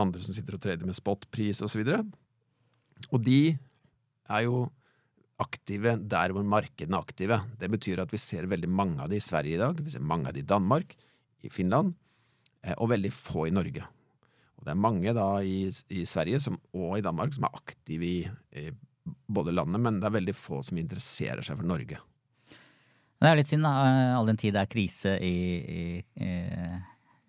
andre 0.00 0.22
som 0.24 0.36
sitter 0.36 0.56
og 0.56 0.62
trader 0.62 0.88
med 0.88 0.96
spotpris 0.96 1.62
osv. 1.64 1.82
Og, 1.84 2.12
og 3.10 3.24
de 3.24 3.40
er 4.32 4.46
jo 4.46 4.66
aktive 5.42 5.96
der 6.10 6.34
hvor 6.34 6.44
markedene 6.46 6.98
er 6.98 7.06
aktive. 7.06 7.40
Det 7.58 7.70
betyr 7.72 8.04
at 8.04 8.12
vi 8.12 8.20
ser 8.20 8.48
veldig 8.50 8.70
mange 8.70 9.02
av 9.02 9.10
de 9.10 9.18
i 9.18 9.24
Sverige 9.24 9.58
i 9.58 9.62
dag, 9.62 9.80
vi 9.80 9.92
ser 9.92 10.04
mange 10.04 10.30
av 10.30 10.36
de 10.36 10.44
i 10.44 10.48
Danmark, 10.48 10.94
i 11.42 11.50
Finland, 11.50 11.94
eh, 12.62 12.76
og 12.78 12.92
veldig 12.92 13.10
få 13.14 13.48
i 13.48 13.54
Norge. 13.54 13.84
Og 14.58 14.66
det 14.66 14.72
er 14.74 14.78
mange 14.78 15.14
da 15.16 15.26
i, 15.42 15.66
i 15.90 16.04
Sverige 16.06 16.38
som, 16.44 16.58
og 16.78 16.96
i 16.98 17.04
Danmark 17.04 17.34
som 17.34 17.48
er 17.48 17.58
aktive 17.58 18.06
i, 18.06 18.18
i, 18.54 18.68
både 19.26 19.54
landet, 19.56 19.82
men 19.82 19.98
det 19.98 20.06
er 20.08 20.18
veldig 20.20 20.36
få 20.38 20.62
som 20.66 20.78
interesserer 20.78 21.42
seg 21.42 21.58
for 21.58 21.66
Norge. 21.66 21.98
Det 23.22 23.30
er 23.30 23.38
litt 23.38 23.50
synd, 23.50 23.66
da, 23.66 23.72
all 24.16 24.26
den 24.26 24.38
tid 24.38 24.54
det 24.54 24.62
er 24.64 24.70
krise 24.70 25.16
i, 25.22 25.34
i, 25.70 25.80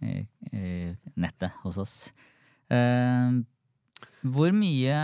i 0.01 0.69
nettet 1.21 1.59
hos 1.61 1.77
oss. 1.81 1.97
Uh, 2.71 3.41
hvor 4.23 4.53
mye 4.55 4.95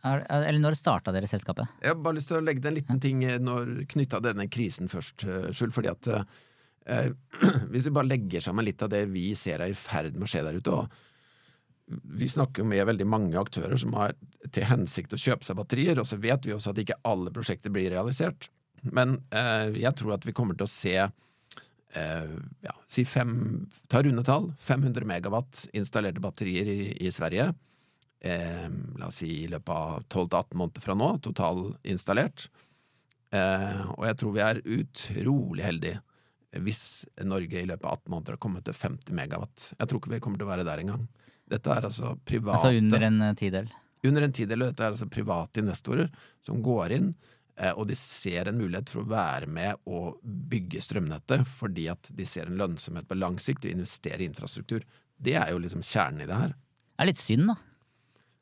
er, 0.00 0.22
eller 0.28 0.60
når 0.60 0.76
starta 0.78 1.12
dere 1.14 1.28
selskapet? 1.28 1.68
Jeg 1.82 1.92
har 1.92 2.00
bare 2.00 2.18
lyst 2.18 2.30
til 2.32 2.40
å 2.40 2.44
legge 2.44 2.62
til 2.64 2.72
en 2.72 2.78
liten 2.78 3.02
ting 3.02 3.20
knytta 3.20 4.20
til 4.20 4.26
denne 4.30 4.48
krisen 4.52 4.90
først, 4.92 5.26
Skjul. 5.56 5.72
fordi 5.76 5.92
at 5.92 6.10
eh, 6.12 7.12
Hvis 7.72 7.88
vi 7.88 7.94
bare 7.94 8.08
legger 8.08 8.44
sammen 8.44 8.64
litt 8.66 8.82
av 8.84 8.92
det 8.92 9.04
vi 9.12 9.30
ser 9.38 9.60
er 9.60 9.72
i 9.72 9.76
ferd 9.76 10.16
med 10.16 10.28
å 10.28 10.30
skje 10.32 10.44
der 10.46 10.60
ute 10.60 10.76
og 10.76 10.98
Vi 12.16 12.28
snakker 12.30 12.62
jo 12.62 12.70
med 12.70 12.86
veldig 12.86 13.08
mange 13.08 13.40
aktører 13.40 13.76
som 13.80 13.96
har 13.98 14.14
til 14.48 14.68
hensikt 14.68 15.16
å 15.16 15.20
kjøpe 15.20 15.44
seg 15.44 15.58
batterier, 15.58 15.98
og 15.98 16.06
så 16.06 16.20
vet 16.22 16.46
vi 16.46 16.54
også 16.54 16.70
at 16.70 16.80
ikke 16.84 17.00
alle 17.08 17.32
prosjekter 17.34 17.72
blir 17.74 17.90
realisert. 17.90 18.46
Men 18.86 19.18
eh, 19.34 19.74
jeg 19.82 19.96
tror 19.98 20.14
at 20.14 20.24
vi 20.24 20.34
kommer 20.36 20.54
til 20.56 20.68
å 20.68 20.70
se 20.70 20.94
eh, 21.94 22.36
ja, 22.66 22.76
si 22.86 23.04
fem, 23.08 23.66
ta 23.88 24.02
rundetall, 24.02 24.50
500 24.58 25.08
megawatt 25.08 25.66
installerte 25.72 26.22
batterier 26.22 26.68
i, 26.70 26.80
i 27.06 27.12
Sverige 27.14 27.52
eh, 28.20 28.68
la 28.96 29.06
oss 29.06 29.16
si 29.22 29.44
i 29.44 29.48
løpet 29.48 29.68
av 29.74 30.02
12-18 30.08 30.54
måneder 30.54 30.84
fra 30.84 30.94
nå, 30.94 31.10
totalinstallert. 31.24 32.46
Eh, 33.30 33.82
og 33.96 34.06
jeg 34.08 34.18
tror 34.20 34.36
vi 34.36 34.44
er 34.44 34.62
utrolig 34.78 35.66
heldige 35.66 36.00
hvis 36.50 37.06
Norge 37.22 37.60
i 37.60 37.66
løpet 37.68 37.86
av 37.86 38.00
18 38.00 38.10
måneder 38.10 38.34
har 38.34 38.42
kommet 38.42 38.64
til 38.66 38.74
50 38.74 39.14
megawatt. 39.14 39.68
Jeg 39.78 39.90
tror 39.90 40.00
ikke 40.00 40.14
vi 40.16 40.22
kommer 40.22 40.40
til 40.40 40.48
å 40.48 40.50
være 40.50 40.66
der 40.66 40.82
engang. 40.82 41.04
Dette 41.50 41.70
er 41.70 41.86
altså 41.86 42.16
private 42.26 42.58
Altså 42.58 42.80
under 42.82 43.06
en 43.06 43.20
eh, 43.28 43.36
tidel? 43.38 43.68
Under 44.06 44.26
en 44.26 44.34
tidel, 44.34 44.64
og 44.64 44.72
dette 44.72 44.86
er 44.86 44.94
altså 44.94 45.06
private 45.12 45.62
investorer 45.62 46.10
som 46.42 46.58
går 46.64 46.96
inn, 46.96 47.12
og 47.76 47.84
de 47.90 47.96
ser 47.98 48.48
en 48.48 48.56
mulighet 48.56 48.88
for 48.88 49.02
å 49.02 49.10
være 49.10 49.48
med 49.50 49.82
og 49.90 50.20
bygge 50.22 50.80
strømnettet 50.80 51.44
fordi 51.58 51.90
at 51.92 52.08
de 52.16 52.24
ser 52.24 52.48
en 52.48 52.56
lønnsomhet 52.56 53.08
på 53.10 53.18
lang 53.18 53.36
sikt 53.42 53.66
og 53.66 53.74
investere 53.74 54.24
i 54.24 54.28
infrastruktur. 54.30 54.86
Det 55.20 55.34
er 55.36 55.50
jo 55.52 55.60
liksom 55.60 55.84
kjernen 55.84 56.24
i 56.24 56.28
det 56.30 56.38
her. 56.38 56.54
Det 56.54 57.04
er 57.04 57.10
litt 57.10 57.20
synd, 57.20 57.50
da 57.52 57.58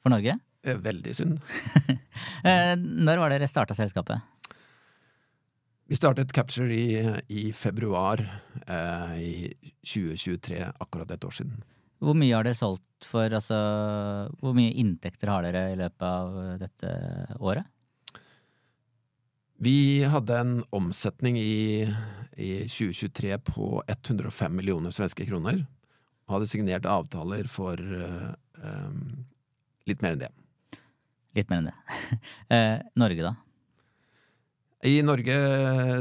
for 0.09 0.15
Norge? 0.15 0.39
Eh, 0.65 0.77
veldig 0.77 1.17
synd. 1.17 1.41
Eh, 2.43 2.75
når 2.79 3.19
var 3.19 3.31
det 3.31 3.37
dere 3.39 3.49
starta 3.51 3.75
selskapet? 3.75 4.19
Vi 5.91 5.97
startet 5.99 6.33
Capture 6.35 6.71
i, 6.75 6.99
i 7.35 7.53
februar 7.55 8.23
eh, 8.23 9.15
i 9.23 9.73
2023, 9.87 10.59
akkurat 10.83 11.15
et 11.15 11.27
år 11.27 11.35
siden. 11.35 11.57
Hvor 12.03 12.19
mye 12.19 12.35
har 12.35 12.47
dere 12.47 12.59
solgt 12.59 13.07
for, 13.07 13.27
altså 13.27 13.59
Hvor 14.39 14.55
mye 14.55 14.75
inntekter 14.83 15.31
har 15.31 15.47
dere 15.47 15.65
i 15.73 15.79
løpet 15.79 16.07
av 16.07 16.39
dette 16.63 16.93
året? 17.39 17.71
Vi 19.59 20.05
hadde 20.07 20.37
en 20.39 20.53
omsetning 20.71 21.39
i, 21.41 21.83
i 22.39 22.51
2023 22.71 23.39
på 23.49 23.83
105 23.87 24.55
millioner 24.55 24.95
svenske 24.95 25.27
kroner. 25.27 25.65
Og 26.29 26.37
hadde 26.37 26.51
signert 26.51 26.87
avtaler 26.87 27.49
for 27.51 27.81
uh, 27.81 28.31
Litt 29.89 30.03
mer 30.05 30.15
enn 30.15 30.23
det. 30.23 30.31
Litt 31.39 31.51
mer 31.51 31.63
enn 31.63 31.71
det. 31.71 31.77
Eh, 32.55 32.81
Norge, 32.97 33.25
da? 33.25 33.35
I 34.89 35.01
Norge 35.03 35.37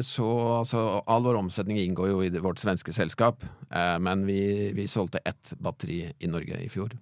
så 0.05 0.27
altså 0.59 0.81
All 1.09 1.25
vår 1.25 1.39
omsetning 1.39 1.79
inngår 1.81 2.11
jo 2.11 2.19
i 2.23 2.29
vårt 2.43 2.61
svenske 2.61 2.93
selskap, 2.93 3.43
eh, 3.71 3.97
men 4.03 4.25
vi, 4.27 4.71
vi, 4.77 4.85
solgte 4.87 5.23
ett 5.25 5.53
batteri 5.63 6.03
i 6.19 6.29
Norge 6.29 6.59
i 6.61 6.69
fjor. 6.69 6.93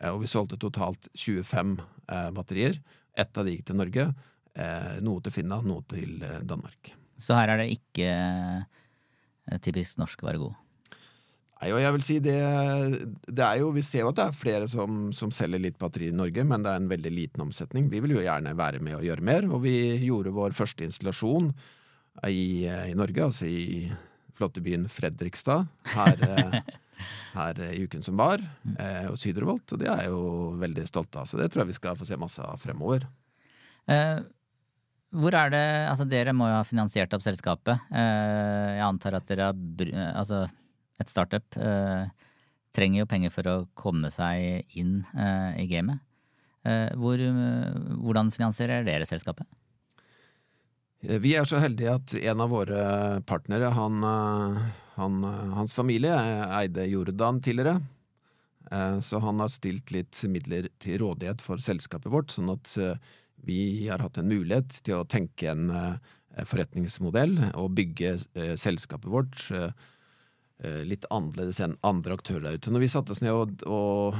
Eh, 0.00 0.10
og 0.10 0.20
vi 0.24 0.30
solgte 0.30 0.58
totalt 0.60 1.08
25 1.14 1.78
eh, 1.80 2.28
batterier. 2.36 2.80
Ett 3.16 3.38
av 3.38 3.46
de 3.46 3.56
gikk 3.56 3.70
til 3.70 3.80
Norge, 3.80 4.10
noe 5.04 5.22
til 5.24 5.34
Finland, 5.34 5.68
noe 5.68 5.84
til 5.90 6.22
eh, 6.26 6.40
Danmark. 6.46 6.94
Så 7.20 7.36
her 7.36 7.52
er 7.52 7.62
det 7.62 7.70
ikke 7.76 8.10
typisk 9.62 9.98
norsk 10.00 10.22
å 10.22 10.28
være 10.28 10.42
god? 10.42 10.58
Nei, 11.60 11.70
og 11.76 11.82
jeg 11.82 11.92
vil 11.92 12.04
si 12.06 12.14
det, 12.24 12.36
det 13.28 13.44
er 13.44 13.58
jo, 13.60 13.68
Vi 13.76 13.82
ser 13.84 14.06
jo 14.06 14.12
at 14.14 14.16
det 14.16 14.24
er 14.30 14.38
flere 14.38 14.68
som, 14.70 15.10
som 15.12 15.32
selger 15.34 15.60
litt 15.60 15.76
batteri 15.80 16.08
i 16.08 16.16
Norge, 16.16 16.44
men 16.48 16.64
det 16.64 16.72
er 16.72 16.80
en 16.80 16.88
veldig 16.88 17.12
liten 17.12 17.44
omsetning. 17.44 17.90
Vi 17.92 18.00
vil 18.00 18.14
jo 18.16 18.24
gjerne 18.24 18.56
være 18.56 18.80
med 18.80 18.96
og 18.96 19.04
gjøre 19.04 19.26
mer, 19.28 19.48
og 19.50 19.60
vi 19.66 19.74
gjorde 20.06 20.32
vår 20.32 20.56
første 20.56 20.86
installasjon 20.86 21.50
i, 22.30 22.64
i 22.64 22.96
Norge, 22.96 23.26
altså 23.26 23.50
i 23.50 23.90
flotte 24.40 24.64
byen 24.64 24.88
Fredrikstad, 24.88 25.68
her, 25.92 26.24
her 27.36 27.62
i 27.68 27.84
uken 27.84 28.08
som 28.08 28.16
var, 28.16 28.40
og 29.10 29.20
Sydrevolt, 29.20 29.76
og 29.76 29.84
det 29.84 29.92
er 29.92 30.06
jeg 30.06 30.14
jo 30.14 30.24
veldig 30.64 30.88
stolt 30.88 31.20
av. 31.20 31.28
Så 31.28 31.36
det 31.36 31.52
tror 31.52 31.66
jeg 31.66 31.74
vi 31.74 31.80
skal 31.82 32.00
få 32.00 32.08
se 32.08 32.16
masse 32.20 32.40
av 32.40 32.56
fremover. 32.62 33.04
Eh, 33.90 34.18
hvor 35.10 35.34
er 35.34 35.50
det, 35.50 35.64
altså 35.90 36.06
Dere 36.06 36.34
må 36.36 36.46
jo 36.46 36.58
ha 36.60 36.66
finansiert 36.66 37.12
opp 37.16 37.24
selskapet. 37.24 37.82
Eh, 37.90 38.76
jeg 38.76 38.86
antar 38.86 39.18
at 39.18 39.26
dere 39.26 39.50
har 39.50 40.18
altså 40.20 40.44
et 41.00 41.10
startup 41.10 41.56
eh, 41.56 42.10
trenger 42.76 43.02
jo 43.02 43.10
penger 43.10 43.32
for 43.34 43.50
å 43.50 43.56
komme 43.78 44.10
seg 44.12 44.76
inn 44.78 45.00
eh, 45.16 45.62
i 45.64 45.66
gamet. 45.70 46.02
Eh, 46.62 46.92
hvor, 47.00 47.20
hvordan 48.04 48.30
finansierer 48.34 48.84
dere 48.86 49.08
selskapet? 49.08 49.48
Vi 51.00 51.32
er 51.32 51.48
så 51.48 51.62
heldige 51.62 51.94
at 51.96 52.12
en 52.20 52.42
av 52.44 52.50
våre 52.52 52.80
partnere, 53.24 53.70
han, 53.72 54.02
han, 54.98 55.14
hans 55.56 55.72
familie, 55.72 56.12
eide 56.58 56.84
Jordan 56.90 57.38
tidligere. 57.40 57.78
Så 59.00 59.18
han 59.24 59.40
har 59.40 59.48
stilt 59.48 59.94
litt 59.96 60.20
midler 60.28 60.68
til 60.76 61.00
rådighet 61.00 61.40
for 61.40 61.58
selskapet 61.64 62.12
vårt, 62.12 62.34
sånn 62.36 62.52
at 62.52 62.74
vi 63.46 63.88
har 63.88 64.02
hatt 64.04 64.18
en 64.20 64.28
mulighet 64.30 64.82
til 64.86 65.00
å 65.00 65.06
tenke 65.08 65.52
en 65.52 65.70
forretningsmodell 66.46 67.38
og 67.58 67.72
bygge 67.74 68.14
selskapet 68.60 69.10
vårt 69.10 69.48
Eh, 70.60 70.82
litt 70.84 71.06
annerledes 71.08 71.56
enn 71.64 71.78
andre 71.86 72.18
aktører 72.18 72.44
der 72.44 72.58
ute. 72.60 72.72
Når 72.72 72.82
vi 72.82 72.92
satte 72.92 73.14
oss 73.14 73.22
ned 73.24 73.32
og, 73.32 73.62
og, 73.64 74.16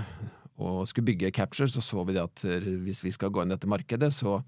og, 0.56 0.78
skulle 0.88 1.10
bygge 1.10 1.34
Capture, 1.36 1.68
så 1.68 1.82
så 1.84 2.00
vi 2.08 2.14
det 2.16 2.22
at 2.24 2.44
eh, 2.48 2.68
hvis 2.86 3.02
vi 3.04 3.12
skal 3.12 3.32
gå 3.34 3.42
inn 3.42 3.52
i 3.52 3.56
dette 3.58 3.68
markedet, 3.68 4.08
så, 4.16 4.38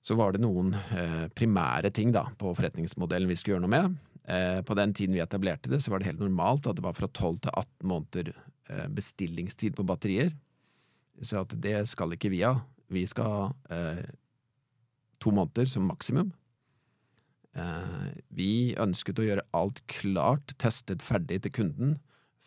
så 0.00 0.16
var 0.16 0.32
det 0.32 0.40
noen 0.40 0.72
eh, 0.96 1.26
primære 1.36 1.92
ting 1.92 2.14
da, 2.16 2.24
på 2.40 2.54
forretningsmodellen 2.56 3.28
vi 3.28 3.36
skulle 3.36 3.58
gjøre 3.58 3.66
noe 3.66 3.74
med. 3.74 3.98
Eh, 4.24 4.62
på 4.64 4.76
den 4.78 4.96
tiden 4.96 5.18
vi 5.18 5.20
etablerte 5.20 5.68
det, 5.68 5.82
så 5.84 5.92
var 5.92 6.00
det 6.00 6.14
helt 6.14 6.24
normalt 6.24 6.70
at 6.70 6.80
det 6.80 6.86
var 6.86 6.96
fra 6.96 7.10
12 7.12 7.44
til 7.44 7.52
18 7.52 7.92
måneder 7.92 8.32
eh, 8.32 8.88
bestillingstid 8.96 9.76
på 9.76 9.84
batterier. 9.90 10.32
Så 11.20 11.42
at 11.44 11.52
det 11.60 11.76
skal 11.92 12.16
ikke 12.16 12.32
vi 12.32 12.40
ha. 12.46 12.54
Vi 12.90 13.06
skal 13.06 13.30
ha 13.30 13.42
eh, 13.70 14.04
to 15.22 15.32
måneder 15.34 15.68
som 15.70 15.86
maksimum. 15.88 16.32
Eh, 17.58 18.10
vi 18.34 18.52
ønsket 18.78 19.18
å 19.18 19.26
gjøre 19.26 19.46
alt 19.56 19.82
klart, 19.90 20.54
testet 20.62 21.02
ferdig 21.02 21.42
til 21.44 21.54
kunden, 21.60 21.98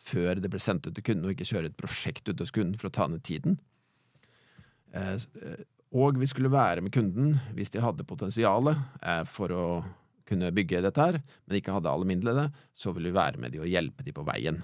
før 0.04 0.40
det 0.44 0.52
ble 0.52 0.60
sendt 0.60 0.88
ut 0.88 0.96
til 0.96 1.06
kunden, 1.06 1.28
og 1.28 1.36
ikke 1.36 1.50
kjøre 1.54 1.72
et 1.72 1.80
prosjekt 1.80 2.28
ut 2.30 2.40
hos 2.40 2.54
kunden 2.56 2.80
for 2.80 2.90
å 2.90 2.96
ta 2.96 3.08
ned 3.12 3.24
tiden. 3.28 3.60
Eh, 4.94 5.16
eh, 5.16 5.66
og 5.94 6.18
vi 6.18 6.30
skulle 6.30 6.50
være 6.50 6.82
med 6.82 6.94
kunden 6.96 7.36
hvis 7.54 7.70
de 7.70 7.84
hadde 7.84 8.08
potensialet 8.10 8.80
for 9.30 9.54
å 9.54 9.66
kunne 10.26 10.50
bygge 10.56 10.82
dette 10.82 11.06
her, 11.06 11.20
men 11.46 11.60
ikke 11.60 11.76
hadde 11.76 11.92
alle 11.92 12.10
midlene, 12.10 12.48
så 12.74 12.96
ville 12.96 13.12
vi 13.12 13.20
være 13.20 13.44
med 13.44 13.54
de 13.54 13.62
og 13.62 13.70
hjelpe 13.70 14.02
de 14.02 14.16
på 14.16 14.26
veien. 14.26 14.64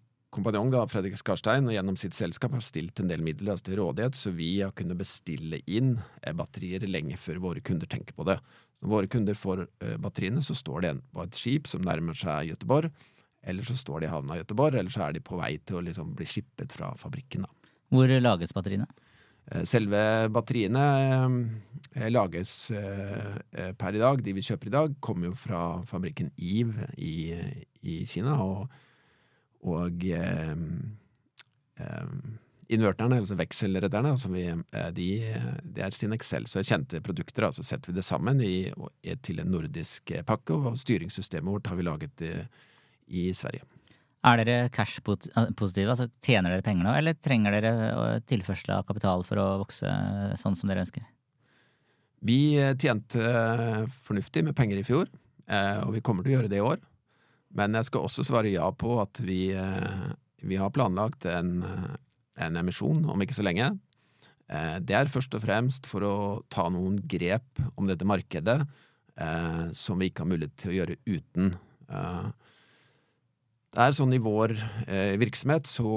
kompanjong, 0.31 0.71
da, 0.73 0.85
Fredrik 0.89 1.17
Skarstein, 1.19 1.67
og 1.67 1.75
gjennom 1.75 1.97
sitt 1.99 2.15
selskap 2.17 2.55
har 2.55 2.63
stilt 2.65 2.99
en 3.01 3.11
del 3.11 3.23
midler 3.25 3.53
altså, 3.53 3.67
til 3.69 3.79
rådighet, 3.81 4.17
så 4.17 4.33
vi 4.35 4.51
har 4.61 4.73
kunnet 4.77 4.99
bestille 4.99 5.61
inn 5.67 5.93
eh, 6.21 6.35
batterier 6.37 6.87
lenge 6.89 7.19
før 7.19 7.41
våre 7.43 7.63
kunder 7.65 7.89
tenker 7.91 8.17
på 8.17 8.27
det. 8.29 8.39
Så 8.77 8.85
når 8.85 8.93
våre 8.95 9.11
kunder 9.11 9.37
får 9.37 9.65
eh, 9.67 9.97
batteriene, 10.01 10.43
så 10.45 10.57
står 10.57 10.87
det 10.87 10.93
på 11.11 11.25
et 11.25 11.39
skip 11.39 11.69
som 11.71 11.83
nærmer 11.85 12.17
seg 12.17 12.51
Gøteborg, 12.53 12.91
eller 13.41 13.65
så 13.65 13.77
står 13.77 14.03
de 14.03 14.09
i 14.09 14.13
havna 14.13 14.37
i 14.37 14.43
Gøteborg, 14.43 14.79
eller 14.79 14.93
så 14.93 15.07
er 15.07 15.17
de 15.17 15.23
på 15.25 15.39
vei 15.39 15.55
til 15.59 15.79
å 15.79 15.85
liksom 15.85 16.13
bli 16.17 16.27
skippet 16.29 16.75
fra 16.77 16.93
fabrikken. 16.99 17.47
da. 17.47 17.73
Hvor 17.91 18.11
lages 18.23 18.53
batteriene? 18.55 18.87
Eh, 19.49 19.63
selve 19.67 20.29
batteriene 20.31 20.83
eh, 21.95 22.07
lages 22.11 22.53
eh, 22.71 23.73
per 23.77 23.97
i 23.97 24.01
dag, 24.01 24.21
de 24.23 24.35
vi 24.37 24.45
kjøper 24.45 24.69
i 24.69 24.75
dag, 24.75 24.95
kommer 25.03 25.31
jo 25.31 25.35
fra 25.35 25.63
fabrikken 25.89 26.31
Eve 26.37 26.87
i, 26.97 27.33
i 27.81 28.01
Kina. 28.07 28.37
Og, 28.45 28.69
og 29.67 30.05
eh, 30.07 30.53
eh, 31.81 32.13
inverterne, 32.71 33.19
altså 33.19 33.35
vekselredderne, 33.39 34.13
altså 34.15 34.31
vi, 34.31 34.45
de, 34.95 35.09
de 35.63 35.83
er 35.83 35.97
sin 35.97 36.15
Excel, 36.15 36.47
så 36.47 36.63
kjente 36.63 37.03
produkter. 37.03 37.49
Så 37.51 37.65
setter 37.67 37.91
vi 37.91 37.97
det 37.99 38.07
sammen 38.07 38.39
i, 38.45 38.71
til 39.25 39.43
en 39.43 39.51
nordisk 39.51 40.13
pakke, 40.27 40.55
og 40.55 40.79
styringssystemet 40.79 41.51
vårt 41.51 41.67
har 41.67 41.79
vi 41.79 41.87
laget 41.89 42.23
i, 42.23 42.33
i 43.11 43.27
Sverige. 43.35 43.67
Er 44.21 44.37
dere 44.37 44.69
cash-positive, 44.69 45.89
altså 45.89 46.05
tjener 46.21 46.53
dere 46.53 46.65
penger 46.65 46.85
nå, 46.85 46.93
eller 46.93 47.17
trenger 47.17 47.55
dere 47.55 47.71
eh, 47.89 48.19
tilførsel 48.29 48.75
av 48.75 48.85
kapital 48.85 49.25
for 49.25 49.41
å 49.41 49.47
vokse 49.63 49.89
sånn 50.37 50.57
som 50.57 50.69
dere 50.69 50.83
ønsker? 50.85 51.07
Vi 52.21 52.37
eh, 52.61 52.75
tjente 52.77 53.17
eh, 53.17 53.87
fornuftig 54.05 54.45
med 54.45 54.57
penger 54.57 54.81
i 54.81 54.85
fjor, 54.85 55.09
og 55.51 55.89
vi 55.91 55.99
kommer 55.99 56.23
til 56.23 56.31
å 56.31 56.35
gjøre 56.37 56.49
det 56.51 56.59
i 56.61 56.63
år. 56.63 56.77
Men 57.57 57.75
jeg 57.75 57.89
skal 57.89 58.05
også 58.07 58.25
svare 58.27 58.51
ja 58.51 58.67
på 58.71 58.95
at 59.01 59.19
vi, 59.23 59.51
vi 60.43 60.59
har 60.59 60.71
planlagt 60.71 61.25
en, 61.27 61.63
en, 62.37 62.59
emisjon 62.61 63.03
om 63.11 63.23
ikke 63.23 63.35
så 63.35 63.43
lenge. 63.43 63.73
Det 64.47 64.95
er 64.95 65.11
først 65.11 65.35
og 65.35 65.43
fremst 65.43 65.87
for 65.87 66.05
å 66.07 66.15
ta 66.51 66.69
noen 66.71 66.97
grep 67.11 67.59
om 67.75 67.87
dette 67.91 68.07
markedet 68.07 68.57
som 69.75 69.99
vi 69.99 70.07
ikke 70.07 70.23
har 70.23 70.31
mulighet 70.31 70.55
til 70.59 70.71
å 70.71 70.77
gjøre 70.77 70.97
uten. 71.11 71.51
Det 73.71 73.79
er 73.79 73.93
sånn 73.95 74.11
i 74.11 74.19
vår 74.19 74.51
eh, 74.91 75.13
virksomhet 75.19 75.69
så 75.69 75.91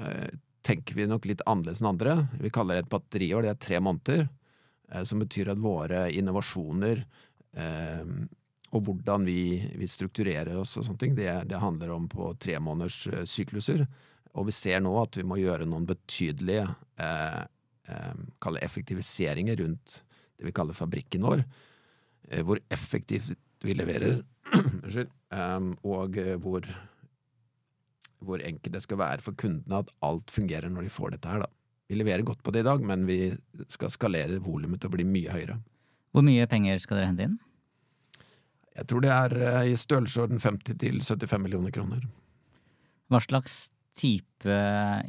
eh, 0.00 0.28
tenker 0.64 0.96
vi 0.96 1.04
nok 1.08 1.26
litt 1.28 1.44
annerledes 1.44 1.82
enn 1.82 1.90
andre. 1.90 2.14
Vi 2.40 2.52
kaller 2.52 2.78
det 2.78 2.86
et 2.86 2.92
batteriår, 2.94 3.44
det 3.44 3.50
er 3.52 3.60
tre 3.60 3.80
måneder. 3.84 4.22
Eh, 4.88 5.04
som 5.04 5.20
betyr 5.20 5.52
at 5.52 5.60
våre 5.60 6.06
innovasjoner 6.16 7.02
eh, 7.04 8.14
og 8.68 8.84
hvordan 8.84 9.24
vi, 9.24 9.40
vi, 9.80 9.88
strukturerer 9.88 10.58
oss 10.60 10.76
og 10.76 10.84
sånne 10.86 11.00
ting, 11.00 11.14
det, 11.16 11.30
det 11.48 11.60
handler 11.62 11.94
om 11.94 12.08
på 12.10 12.34
tre 12.40 12.58
måneders 12.60 13.06
eh, 13.12 13.24
sykluser. 13.28 13.86
Og 14.36 14.50
vi 14.50 14.54
ser 14.54 14.82
nå 14.84 14.92
at 15.00 15.16
vi 15.16 15.24
må 15.26 15.38
gjøre 15.40 15.66
noen 15.68 15.86
betydelige 15.88 16.66
eh, 17.00 17.44
effektiviseringer 18.60 19.56
rundt 19.62 20.02
det 20.38 20.44
vi 20.46 20.52
kaller 20.54 20.76
fabrikken 20.76 21.24
vår. 21.24 21.40
hvor 22.44 22.60
effektivt 22.68 23.32
vi 23.64 23.74
leverer. 23.74 24.20
Um, 25.28 25.74
og 25.84 26.14
eh, 26.16 26.38
hvor, 26.40 26.64
hvor 28.24 28.40
enkelt 28.40 28.78
det 28.78 28.80
skal 28.80 28.96
være 28.96 29.20
for 29.20 29.36
kundene 29.36 29.82
at 29.82 29.90
alt 30.00 30.32
fungerer 30.32 30.72
når 30.72 30.86
de 30.86 30.92
får 30.94 31.12
dette 31.12 31.28
her, 31.28 31.42
da. 31.44 31.50
Vi 31.88 31.98
leverer 31.98 32.24
godt 32.24 32.40
på 32.44 32.54
det 32.56 32.62
i 32.62 32.66
dag, 32.68 32.80
men 32.84 33.04
vi 33.04 33.18
skal 33.68 33.92
skalere 33.92 34.40
volumet 34.40 34.80
til 34.80 34.88
å 34.88 34.94
bli 34.96 35.04
mye 35.08 35.32
høyere. 35.32 35.58
Hvor 36.16 36.24
mye 36.24 36.48
penger 36.48 36.80
skal 36.80 36.96
dere 36.96 37.10
hente 37.10 37.28
inn? 37.28 37.36
Jeg 38.78 38.86
tror 38.90 39.02
det 39.04 39.10
er 39.14 39.36
eh, 39.42 39.72
i 39.72 39.78
størrelsesorden 39.78 40.42
50 40.42 40.78
til 40.78 41.00
75 41.02 41.42
millioner 41.42 41.74
kroner. 41.74 42.04
Hva 43.08 43.20
slags 43.24 43.68
type 43.98 44.58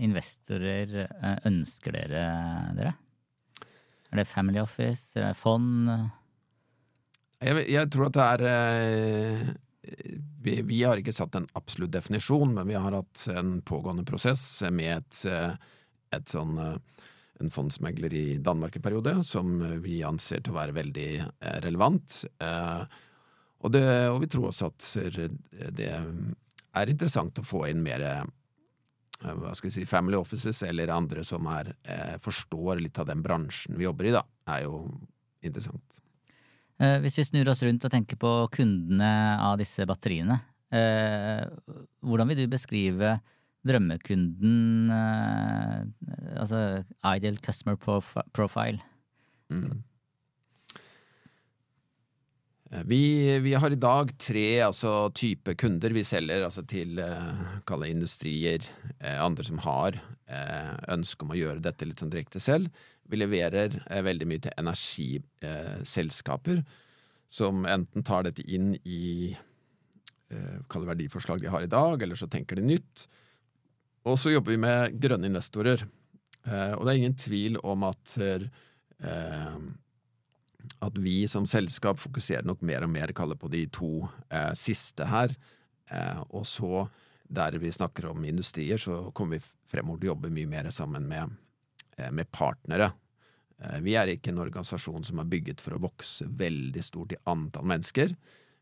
investorer 0.02 0.96
eh, 1.06 1.38
ønsker 1.50 1.94
dere 1.94 2.24
dere? 2.78 2.96
Er 4.10 4.24
det 4.24 4.28
Family 4.28 4.60
Office, 4.62 5.14
er 5.20 5.28
det 5.28 5.38
fond? 5.38 5.90
Jeg, 7.40 7.66
jeg 7.72 7.90
tror 7.94 8.10
at 8.10 8.18
det 8.18 8.26
er 8.26 8.46
eh, 8.50 9.44
vi, 10.44 10.60
vi, 10.66 10.82
har 10.84 11.00
ikke 11.00 11.16
satt 11.16 11.38
en 11.38 11.48
absolutt 11.58 11.94
definisjon, 11.94 12.56
men 12.58 12.68
vi 12.68 12.78
har 12.78 12.96
hatt 12.96 13.28
en 13.32 13.60
pågående 13.66 14.06
prosess 14.08 14.44
med 14.74 14.98
et, 14.98 15.22
eh, 15.30 15.54
et 16.18 16.34
sånn 16.34 16.58
eh, 16.60 17.06
en 17.40 17.54
fondsmegler 17.54 18.14
i 18.18 18.26
Danmark 18.44 18.76
en 18.76 18.84
periode, 18.84 19.14
som 19.24 19.54
vi 19.80 20.02
anser 20.04 20.42
til 20.44 20.52
å 20.52 20.58
være 20.58 20.76
veldig 20.76 21.06
relevant. 21.64 22.18
Og, 23.60 23.72
det, 23.76 23.84
og, 24.08 24.22
vi 24.24 24.30
tror 24.32 24.50
også 24.50 24.70
at 24.70 24.86
det 25.76 25.90
er 25.90 26.92
interessant 26.92 27.42
å 27.42 27.48
få 27.48 27.66
inn 27.68 27.82
mer 27.84 28.06
hva 29.20 29.52
skal 29.52 29.68
vi 29.68 29.74
si, 29.76 29.88
family 29.90 30.16
offices 30.16 30.62
eller 30.64 30.94
andre 30.96 31.26
som 31.28 31.48
er, 31.52 31.74
forstår 32.24 32.80
litt 32.80 33.02
av 33.02 33.10
den 33.10 33.20
bransjen 33.26 33.76
vi 33.76 33.84
jobber 33.84 34.08
i, 34.08 34.14
da, 34.16 34.22
er 34.48 34.64
jo 34.64 34.86
interessant. 35.44 36.00
Eh, 36.80 37.00
hvis 37.04 37.18
vi 37.20 37.26
snur 37.28 37.52
oss 37.52 37.64
rundt 37.66 37.84
og 37.84 37.92
tenker 37.92 38.20
på 38.20 38.32
kundene 38.56 39.12
av 39.44 39.58
disse 39.60 39.84
batteriene, 39.88 40.40
eh, 40.72 41.44
hvordan 42.06 42.32
vil 42.32 42.46
du 42.46 42.54
beskrive 42.54 43.18
drømmekunden, 43.68 44.92
eh, 44.96 46.40
altså 46.40 46.86
ideal 47.04 47.38
customer 47.44 47.76
profile? 47.76 48.80
Mm. 49.52 49.84
Vi, 52.70 53.40
vi, 53.42 53.56
har 53.58 53.74
i 53.74 53.80
dag 53.82 54.12
tre 54.22 54.62
altså, 54.62 55.10
type 55.18 55.56
kunder 55.58 55.90
vi 55.90 56.04
selger 56.06 56.44
altså, 56.46 56.62
til 56.70 57.00
uh, 57.02 57.58
industrier, 57.90 58.62
eh, 59.00 59.18
andre 59.18 59.42
som 59.48 59.58
har 59.64 59.98
eh, 60.30 60.76
ønske 60.94 61.26
om 61.26 61.32
å 61.34 61.40
gjøre 61.40 61.64
dette 61.66 61.86
litt 61.88 62.00
sånn 62.04 62.12
direkte 62.14 62.40
selv. 62.40 62.70
Vi 63.10 63.18
leverer 63.18 63.74
eh, 63.90 64.04
veldig 64.06 64.28
mye 64.30 64.40
til 64.46 64.54
energiselskaper 64.62 66.62
som 67.30 67.66
enten 67.70 68.04
tar 68.06 68.24
dette 68.26 68.42
inn 68.46 68.76
i 68.86 69.36
eh, 70.30 70.60
verdiforslag 70.70 71.42
de 71.42 71.48
har 71.50 71.62
i 71.66 71.72
dag, 71.72 72.02
eller 72.02 72.16
så 72.18 72.28
tenker 72.30 72.56
de 72.58 72.64
nytt. 72.70 73.08
Og 74.10 74.20
så 74.20 74.32
jobber 74.34 74.52
vi 74.54 74.62
med 74.62 75.02
grønne 75.02 75.28
investorer. 75.30 75.80
Eh, 76.46 76.74
og 76.78 76.86
det 76.86 76.92
er 76.92 76.98
ingen 77.02 77.20
tvil 77.20 77.58
om 77.66 77.84
at 77.90 78.18
eh, 78.22 78.46
at 80.86 80.98
vi 81.02 81.24
som 81.28 81.48
selskap 81.50 82.00
fokuserer 82.00 82.48
nok 82.48 82.62
mer 82.66 82.86
og 82.86 82.94
mer 82.94 83.12
kaller 83.16 83.40
på 83.40 83.50
de 83.52 83.66
to 83.74 84.08
eh, 84.30 84.54
siste 84.58 85.08
her. 85.10 85.34
Eh, 85.92 86.22
og 86.30 86.46
så, 86.48 86.86
der 87.28 87.58
vi 87.60 87.72
snakker 87.74 88.12
om 88.12 88.26
industrier, 88.26 88.80
så 88.80 89.10
kommer 89.12 89.38
vi 89.38 89.48
fremover 89.70 90.02
til 90.02 90.10
å 90.10 90.14
jobbe 90.14 90.34
mye 90.34 90.50
mer 90.50 90.72
sammen 90.74 91.08
med 91.10 91.36
Eh, 92.00 92.12
med 92.12 92.32
partnere. 92.32 92.92
Eh, 93.62 93.80
vi 93.84 93.96
er 94.00 94.12
ikke 94.12 94.32
en 94.32 94.44
organisasjon 94.44 95.06
som 95.08 95.20
er 95.22 95.30
bygget 95.30 95.64
for 95.64 95.76
å 95.76 95.84
vokse 95.84 96.28
veldig 96.40 96.84
stort 96.86 97.14
i 97.16 97.22
antall 97.30 97.68
mennesker. 97.68 98.16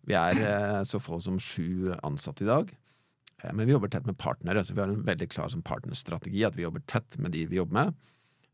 Vi 0.07 0.17
er 0.17 0.41
eh, 0.41 0.81
så 0.87 1.01
få 1.03 1.19
som 1.23 1.39
sju 1.41 1.93
ansatte 2.01 2.45
i 2.45 2.51
dag. 2.51 2.73
Men 3.53 3.67
vi 3.67 3.75
jobber 3.75 3.91
tett 3.93 4.07
med 4.07 4.17
partnere, 4.17 4.63
så 4.65 4.73
vi 4.73 4.81
har 4.81 4.89
en 4.89 5.03
veldig 5.05 5.27
klar 5.29 5.53
partnerstrategi. 5.61 6.41
At 6.47 6.55
vi 6.57 6.63
jobber 6.63 6.81
tett 6.89 7.19
med 7.21 7.35
de 7.35 7.43
vi 7.45 7.59
jobber 7.59 7.75
med. 7.77 8.07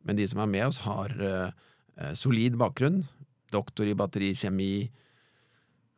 Men 0.03 0.17
de 0.19 0.25
som 0.27 0.41
er 0.43 0.49
med 0.51 0.65
oss, 0.67 0.81
har 0.83 1.13
solid 2.19 2.57
bakgrunn. 2.59 3.05
Doktor 3.53 3.89
i 3.89 3.95
batterikjemi. 3.97 4.73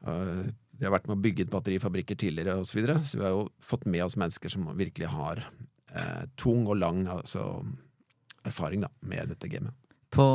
de 0.05 0.83
har 0.85 0.93
vært 0.93 1.07
med 1.07 1.15
å 1.15 1.23
bygge 1.23 1.47
batterifabrikker 1.49 2.19
tidligere 2.19 2.59
osv. 2.59 2.69
Så, 2.69 2.77
videre. 2.77 2.99
så 2.99 3.17
vi 3.17 3.25
har 3.25 3.33
jo 3.33 3.47
fått 3.63 3.87
med 3.87 4.03
oss 4.05 4.17
mennesker 4.19 4.51
som 4.51 4.67
virkelig 4.77 5.09
har 5.15 5.41
tung 6.35 6.67
og 6.67 6.77
lang 6.81 7.05
altså 7.07 7.63
erfaring 8.45 8.83
da, 8.85 8.91
med 9.01 9.31
dette 9.33 9.49
gamet. 9.49 9.73
På, 10.15 10.25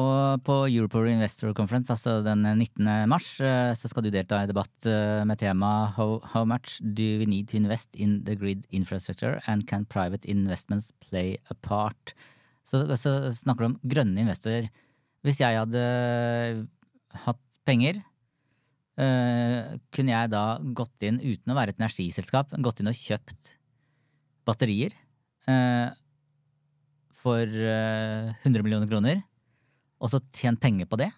på 0.44 0.54
Europower 0.68 1.09
Investor 1.09 1.54
Conference, 1.56 1.92
altså 1.92 2.18
den 2.24 2.42
19. 2.44 2.85
mars, 3.09 3.28
eh, 3.40 3.70
så 3.72 3.88
skal 3.88 4.04
du 4.04 4.11
delta 4.12 4.42
i 4.42 4.50
debatt 4.50 4.88
eh, 4.88 5.22
med 5.24 5.40
tema 5.40 5.70
how, 5.96 6.18
how, 6.35 6.44
much 6.44 6.80
do 6.83 7.06
we 7.20 7.24
need 7.24 7.48
to 7.48 7.56
invest 7.56 7.96
in 7.96 8.18
the 8.26 8.37
grid 8.37 8.66
infrastructure 8.68 9.40
and 9.46 9.66
can 9.70 9.87
private 9.87 10.26
investments 10.28 10.92
play 11.00 11.38
a 11.48 11.56
part? 11.62 12.12
Så, 12.64 12.83
så 12.96 13.14
snakker 13.33 13.64
du 13.64 13.70
om 13.70 13.78
grønne 13.94 14.20
investorer. 14.20 14.68
Hvis 15.24 15.40
jeg 15.40 15.56
hadde 15.56 15.80
hatt 17.25 17.40
penger, 17.66 18.01
øh, 19.01 19.79
kunne 19.94 20.14
jeg 20.14 20.33
da 20.33 20.44
gått 20.77 21.07
inn 21.07 21.20
uten 21.20 21.53
å 21.53 21.57
være 21.59 21.75
et 21.75 21.81
energiselskap, 21.81 22.55
gått 22.62 22.83
inn 22.83 22.90
og 22.90 22.99
kjøpt 22.99 23.55
batterier? 24.49 24.94
Øh, 25.51 25.90
for 27.20 27.44
100 27.44 28.33
eh, 28.40 28.62
millioner 28.64 28.88
kroner, 28.88 29.23
og 30.01 30.12
så 30.12 30.23
tjent 30.33 30.61
penger 30.62 30.88
på 30.88 30.99
det? 31.01 31.11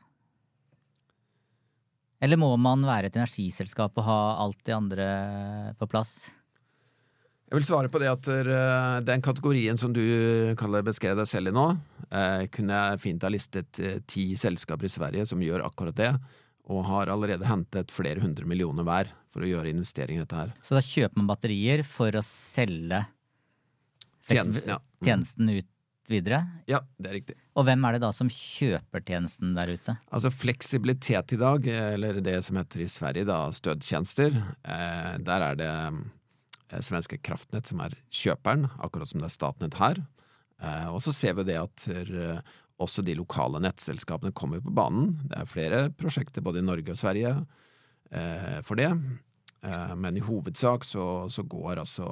Eller 2.22 2.38
må 2.38 2.52
man 2.58 2.84
være 2.86 3.10
et 3.10 3.18
energiselskap 3.18 3.96
og 3.98 4.06
ha 4.06 4.20
alt 4.44 4.60
det 4.66 4.74
andre 4.76 5.08
på 5.78 5.88
plass? 5.90 6.30
Jeg 7.52 7.58
vil 7.58 7.66
svare 7.68 7.90
på 7.92 8.00
det 8.00 8.08
at 8.08 8.28
eh, 8.32 8.98
den 9.04 9.20
kategorien 9.20 9.76
som 9.76 9.92
du 9.92 10.00
kaller 10.56 10.84
beskrev 10.86 11.18
deg 11.18 11.28
selv 11.28 11.50
i 11.50 11.52
nå, 11.52 11.66
eh, 12.08 12.46
kunne 12.48 12.78
jeg 12.78 13.02
fint 13.02 13.26
ha 13.26 13.28
listet 13.28 13.80
ti 14.08 14.30
selskaper 14.40 14.88
i 14.88 14.92
Sverige 14.92 15.26
som 15.28 15.42
gjør 15.44 15.66
akkurat 15.66 15.98
det, 15.98 16.14
og 16.72 16.86
har 16.88 17.12
allerede 17.12 17.44
hentet 17.44 17.92
flere 17.92 18.22
hundre 18.24 18.48
millioner 18.48 18.86
hver 18.88 19.12
for 19.28 19.44
å 19.44 19.50
gjøre 19.50 19.68
investeringer 19.74 20.22
i 20.22 20.24
dette 20.24 20.38
her. 20.38 20.54
Så 20.64 20.78
da 20.78 20.80
kjøper 20.86 21.20
man 21.20 21.28
batterier 21.28 21.84
for 21.84 22.16
å 22.16 22.24
selge 22.24 23.04
Tjenesten, 24.30 24.70
ja. 24.70 24.78
Mm. 24.78 25.04
tjenesten 25.04 25.52
ut 25.52 25.68
videre. 26.08 26.40
Ja, 26.70 26.80
det 26.96 27.10
er 27.10 27.16
riktig. 27.18 27.36
Og 27.58 27.66
hvem 27.66 27.84
er 27.84 27.96
det 27.96 28.02
da 28.04 28.10
som 28.14 28.30
kjøper 28.32 29.04
tjenesten 29.04 29.52
der 29.56 29.74
ute? 29.74 29.96
Altså 30.14 30.32
fleksibilitet 30.32 31.34
i 31.36 31.40
dag, 31.40 31.66
eller 31.66 32.20
det 32.24 32.38
som 32.46 32.58
heter 32.60 32.84
i 32.84 32.88
Sverige 32.90 33.28
da 33.28 33.44
stødtjenester, 33.54 34.36
eh, 34.62 35.12
der 35.26 35.46
er 35.50 35.58
det 35.60 35.68
eh, 35.68 36.02
svenske 36.80 37.18
Kraftnett 37.20 37.68
som 37.68 37.82
er 37.84 37.94
kjøperen, 38.12 38.68
akkurat 38.80 39.10
som 39.10 39.20
det 39.22 39.28
er 39.28 39.34
Statnett 39.34 39.78
her. 39.80 40.00
Eh, 40.62 40.88
og 40.92 41.02
så 41.04 41.14
ser 41.14 41.36
vi 41.38 41.48
det 41.50 41.58
at 41.60 41.88
eh, 41.92 42.38
også 42.82 43.04
de 43.06 43.16
lokale 43.18 43.60
nettselskapene 43.62 44.34
kommer 44.36 44.62
på 44.62 44.72
banen. 44.74 45.16
Det 45.28 45.40
er 45.40 45.50
flere 45.50 45.82
prosjekter 45.98 46.44
både 46.44 46.62
i 46.62 46.66
Norge 46.66 46.94
og 46.94 46.98
Sverige 46.98 47.34
eh, 48.10 48.62
for 48.66 48.80
det, 48.80 48.90
eh, 49.62 49.92
men 49.98 50.16
i 50.16 50.24
hovedsak 50.24 50.86
så, 50.88 51.28
så 51.32 51.44
går 51.44 51.82
altså 51.84 52.08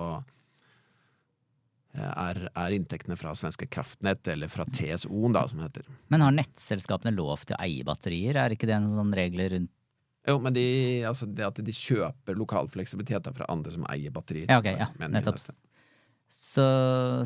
er, 1.91 2.45
er, 2.55 2.71
inntektene 2.77 3.17
fra 3.19 3.33
svenske 3.35 3.67
kraftnett, 3.67 4.29
eller 4.31 4.47
fra 4.53 4.63
TSO, 4.63 5.25
da, 5.35 5.43
som 5.51 5.59
det 5.59 5.71
heter. 5.73 5.89
Men 6.13 6.23
har 6.23 6.37
nettselskapene 6.37 7.11
lov 7.17 7.43
til 7.43 7.57
å 7.57 7.65
eie 7.65 7.87
batterier, 7.87 8.39
er 8.39 8.55
ikke 8.55 8.69
det 8.71 8.79
noen 8.85 9.11
regler 9.17 9.57
rundt 9.57 9.75
Jo, 10.31 10.39
men 10.43 10.55
de, 10.55 10.65
altså 11.09 11.27
det 11.27 11.47
at 11.47 11.61
de 11.67 11.75
kjøper 11.75 12.39
lokal 12.39 12.71
fleksibilitet 12.71 13.29
fra 13.37 13.49
andre 13.53 13.75
som 13.75 13.87
eier 13.91 14.15
batterier. 14.15 14.49
Ja, 14.51 14.61
okay, 14.63 14.79
ja, 14.79 14.89
nettopp. 15.11 15.41
Så, 16.31 16.65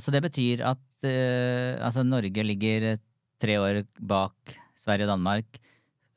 så, 0.01 0.13
det 0.15 0.23
betyr 0.25 0.65
at 0.65 1.05
uh, 1.05 1.85
altså 1.85 2.05
Norge 2.07 2.47
ligger 2.47 2.95
tre 3.43 3.59
år 3.61 3.83
bak 4.01 4.57
Sverige 4.81 5.05
og 5.05 5.13
Danmark 5.13 5.61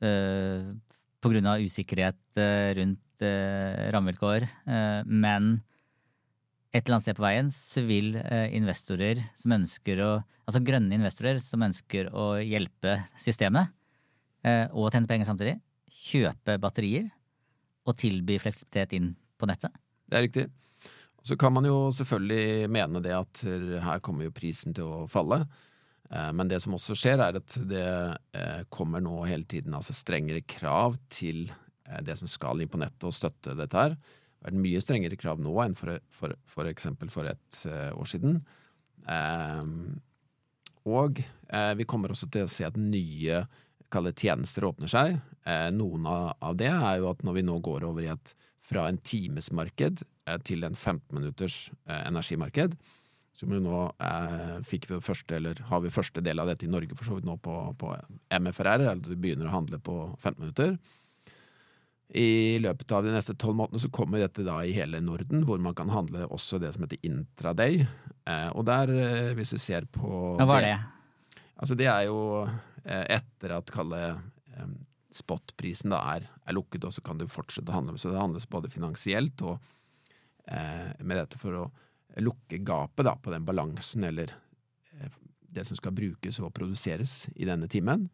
uh, 0.00 0.72
på 1.20 1.32
grunn 1.34 1.50
av 1.52 1.60
usikkerhet 1.60 2.20
uh, 2.40 2.70
rundt 2.80 3.04
rammevilkår, 3.18 4.44
men 5.10 5.56
et 6.68 6.84
eller 6.84 6.98
annet 6.98 7.06
sted 7.06 7.16
på 7.16 7.24
veien 7.24 7.48
så 7.52 7.82
vil 7.86 8.12
eh, 8.20 8.48
investorer 8.56 9.22
som 9.38 9.56
ønsker 9.58 10.04
å 10.04 10.10
Altså 10.48 10.62
grønne 10.64 10.96
investorer 10.96 11.36
som 11.44 11.60
ønsker 11.60 12.06
å 12.16 12.38
hjelpe 12.40 12.94
systemet, 13.20 13.68
eh, 14.48 14.62
og 14.72 14.86
tjene 14.94 15.04
penger 15.10 15.28
samtidig, 15.28 15.58
kjøpe 15.92 16.58
batterier 16.62 17.08
og 17.88 17.96
tilby 17.98 18.36
fleksibilitet 18.42 18.94
inn 18.98 19.12
på 19.38 19.48
nettet. 19.48 19.72
Det 20.08 20.18
er 20.18 20.26
riktig. 20.26 20.46
Så 21.24 21.36
kan 21.36 21.52
man 21.52 21.66
jo 21.66 21.88
selvfølgelig 21.92 22.68
mene 22.72 23.02
det 23.04 23.14
at 23.16 23.42
her 23.84 24.00
kommer 24.04 24.28
jo 24.28 24.34
prisen 24.34 24.76
til 24.76 24.88
å 24.88 25.06
falle. 25.10 25.42
Eh, 26.10 26.30
men 26.32 26.48
det 26.50 26.60
som 26.64 26.76
også 26.76 26.96
skjer, 26.96 27.20
er 27.20 27.40
at 27.40 27.56
det 27.68 27.88
kommer 28.72 29.02
nå 29.04 29.22
hele 29.28 29.48
tiden 29.48 29.76
altså 29.76 29.96
strengere 29.96 30.44
krav 30.48 30.96
til 31.12 31.48
det 32.04 32.18
som 32.20 32.28
skal 32.28 32.60
inn 32.60 32.68
på 32.68 32.80
nettet 32.80 33.06
og 33.08 33.14
støtte 33.16 33.54
dette 33.56 33.80
her 33.80 33.94
Det 33.94 34.42
har 34.42 34.50
vært 34.50 34.60
mye 34.60 34.80
strengere 34.84 35.16
krav 35.16 35.38
nå 35.40 35.54
enn 35.62 35.76
for, 35.78 35.94
for, 36.12 36.34
for 36.44 36.68
eksempel 36.68 37.08
for 37.08 37.24
et 37.30 37.60
år 37.96 38.10
siden. 38.10 38.42
Og 40.84 41.22
vi 41.80 41.86
kommer 41.88 42.12
også 42.12 42.28
til 42.28 42.44
å 42.44 42.52
se 42.52 42.68
at 42.68 42.76
nye 42.76 43.40
tjenester 44.12 44.68
åpner 44.68 44.92
seg. 44.92 45.16
Uh, 45.48 45.70
noen 45.72 46.04
av, 46.10 46.52
det 46.60 46.68
er 46.68 47.00
jo 47.00 47.08
at 47.12 47.24
når 47.24 47.38
vi 47.38 47.46
nå 47.48 47.56
går 47.64 47.88
over 47.88 48.04
i 48.04 48.12
et 48.12 48.34
fra 48.68 48.84
en 48.84 48.98
timesmarked 49.00 50.02
til 50.44 50.64
en 50.66 50.74
15 50.76 51.14
minutters 51.16 51.70
energimarked, 51.88 52.74
som 53.32 53.54
jo 53.54 53.62
nå 53.64 53.78
fikk 54.68 54.90
vi 54.90 54.98
første, 55.00 55.38
eller 55.38 55.62
har 55.70 55.80
vi 55.80 55.92
første 55.94 56.20
del 56.20 56.42
av 56.42 56.50
dette 56.50 56.66
i 56.66 56.68
Norge 56.68 56.92
for 56.98 57.08
så 57.08 57.16
vidt 57.16 57.24
nå 57.24 57.38
på, 57.40 57.54
på 57.80 57.94
MFRR, 58.36 58.84
eller 58.90 59.00
du 59.00 59.14
begynner 59.14 59.48
å 59.48 59.54
handle 59.54 59.80
på 59.80 59.96
15 60.18 60.42
minutter. 60.42 60.76
I 62.08 62.56
løpet 62.64 62.92
av 62.96 63.04
de 63.04 63.12
neste 63.12 63.34
tolv 63.36 63.58
månedene 63.58 63.82
så 63.82 63.90
kommer 63.92 64.22
dette 64.22 64.44
da 64.46 64.62
i 64.64 64.72
hele 64.72 65.00
Norden, 65.04 65.42
hvor 65.44 65.60
man 65.60 65.74
kan 65.76 65.90
handle 65.92 66.24
også 66.32 66.60
det 66.62 66.70
som 66.72 66.86
heter 66.86 67.02
intraday. 67.04 67.82
Eh, 68.24 68.48
og 68.54 68.64
der, 68.64 68.88
eh, 68.88 69.34
hvis 69.36 69.52
du 69.52 69.58
ser 69.60 69.84
på 69.92 70.36
Hva 70.38 70.46
var 70.48 70.64
det? 70.64 70.72
det? 70.72 71.42
Altså 71.58 71.76
det 71.76 71.88
er 71.92 72.06
jo 72.08 72.46
eh, 72.46 73.04
etter 73.18 73.52
at 73.58 73.72
kalle 73.74 74.00
eh, 74.08 74.70
spotprisen 75.14 75.94
da 75.94 76.02
er, 76.16 76.28
er, 76.44 76.56
lukket, 76.56 76.84
og 76.84 76.94
så 76.94 77.04
kan 77.04 77.20
du 77.20 77.26
fortsette 77.30 77.72
å 77.72 77.78
handle. 77.78 77.98
Så 77.98 78.12
det 78.12 78.20
handles 78.20 78.48
både 78.50 78.70
finansielt 78.72 79.42
og 79.46 79.56
eh, 80.46 80.92
med 81.00 81.16
dette 81.16 81.40
for 81.40 81.62
å 81.62 81.66
lukke 82.18 82.60
gapet 82.66 83.06
da 83.06 83.14
på 83.16 83.32
den 83.32 83.46
balansen, 83.48 84.04
eller 84.08 84.34
eh, 84.98 85.18
det 85.48 85.64
som 85.68 85.78
skal 85.78 85.96
brukes 85.96 86.40
og 86.42 86.52
produseres 86.56 87.28
i 87.36 87.48
denne 87.48 87.70
timen. 87.70 88.08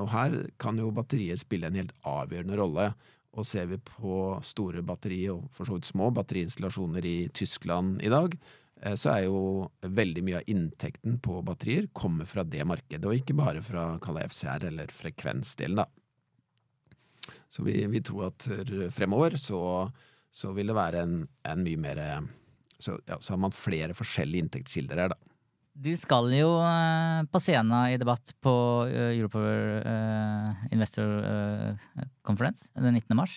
Og 0.00 0.06
her 0.08 0.34
kan 0.56 0.78
jo 0.80 0.86
batterier 0.96 1.36
spille 1.36 1.68
en 1.68 1.76
helt 1.76 1.92
avgjørende 2.08 2.56
rolle. 2.56 2.86
Og 3.34 3.46
ser 3.46 3.66
vi 3.70 3.80
på 3.82 4.18
store 4.46 4.82
batteri, 4.86 5.24
og 5.32 5.48
for 5.54 5.66
så 5.66 5.78
vidt 5.78 5.88
små 5.88 6.10
batteriinstallasjoner 6.14 7.06
i 7.08 7.16
Tyskland 7.34 8.02
i 8.06 8.12
dag, 8.12 8.36
eh, 8.82 8.94
så 8.94 9.16
er 9.16 9.26
jo 9.26 9.40
veldig 9.82 10.22
mye 10.26 10.40
av 10.42 10.52
inntekten 10.54 11.18
på 11.24 11.40
batterier 11.46 11.90
kommer 11.92 12.30
fra 12.30 12.46
det 12.46 12.62
markedet, 12.68 13.04
og 13.04 13.18
ikke 13.18 13.36
bare 13.38 13.64
fra 13.64 13.88
FCR 13.98 14.68
eller 14.70 14.94
frekvensdelen, 14.94 15.82
da. 15.82 15.88
Så 17.48 17.64
vi, 17.66 17.78
vi 17.90 18.02
tror 18.04 18.28
at 18.28 18.48
fremover 18.94 19.38
så, 19.40 19.60
så, 20.32 20.52
vil 20.56 20.70
det 20.70 20.76
være 20.76 21.04
en, 21.06 21.20
en 21.48 21.62
mye 21.64 21.80
mer 21.80 22.02
så, 22.78 22.98
ja, 23.08 23.18
så 23.20 23.34
har 23.34 23.40
man 23.44 23.54
flere 23.54 23.94
forskjellige 23.96 24.44
inntektskilder 24.44 25.00
her, 25.00 25.14
da. 25.14 25.34
Du 25.74 25.90
skal 25.98 26.28
jo 26.30 26.52
uh, 26.62 27.26
på 27.26 27.40
scenen 27.42 27.74
i 27.90 27.98
debatt 27.98 28.30
på 28.44 28.52
uh, 28.86 29.10
Europower 29.10 29.82
uh, 29.82 30.68
Investor 30.70 31.74
Conference 32.22 32.70
den 32.78 32.94
19. 32.94 33.16
mars. 33.18 33.34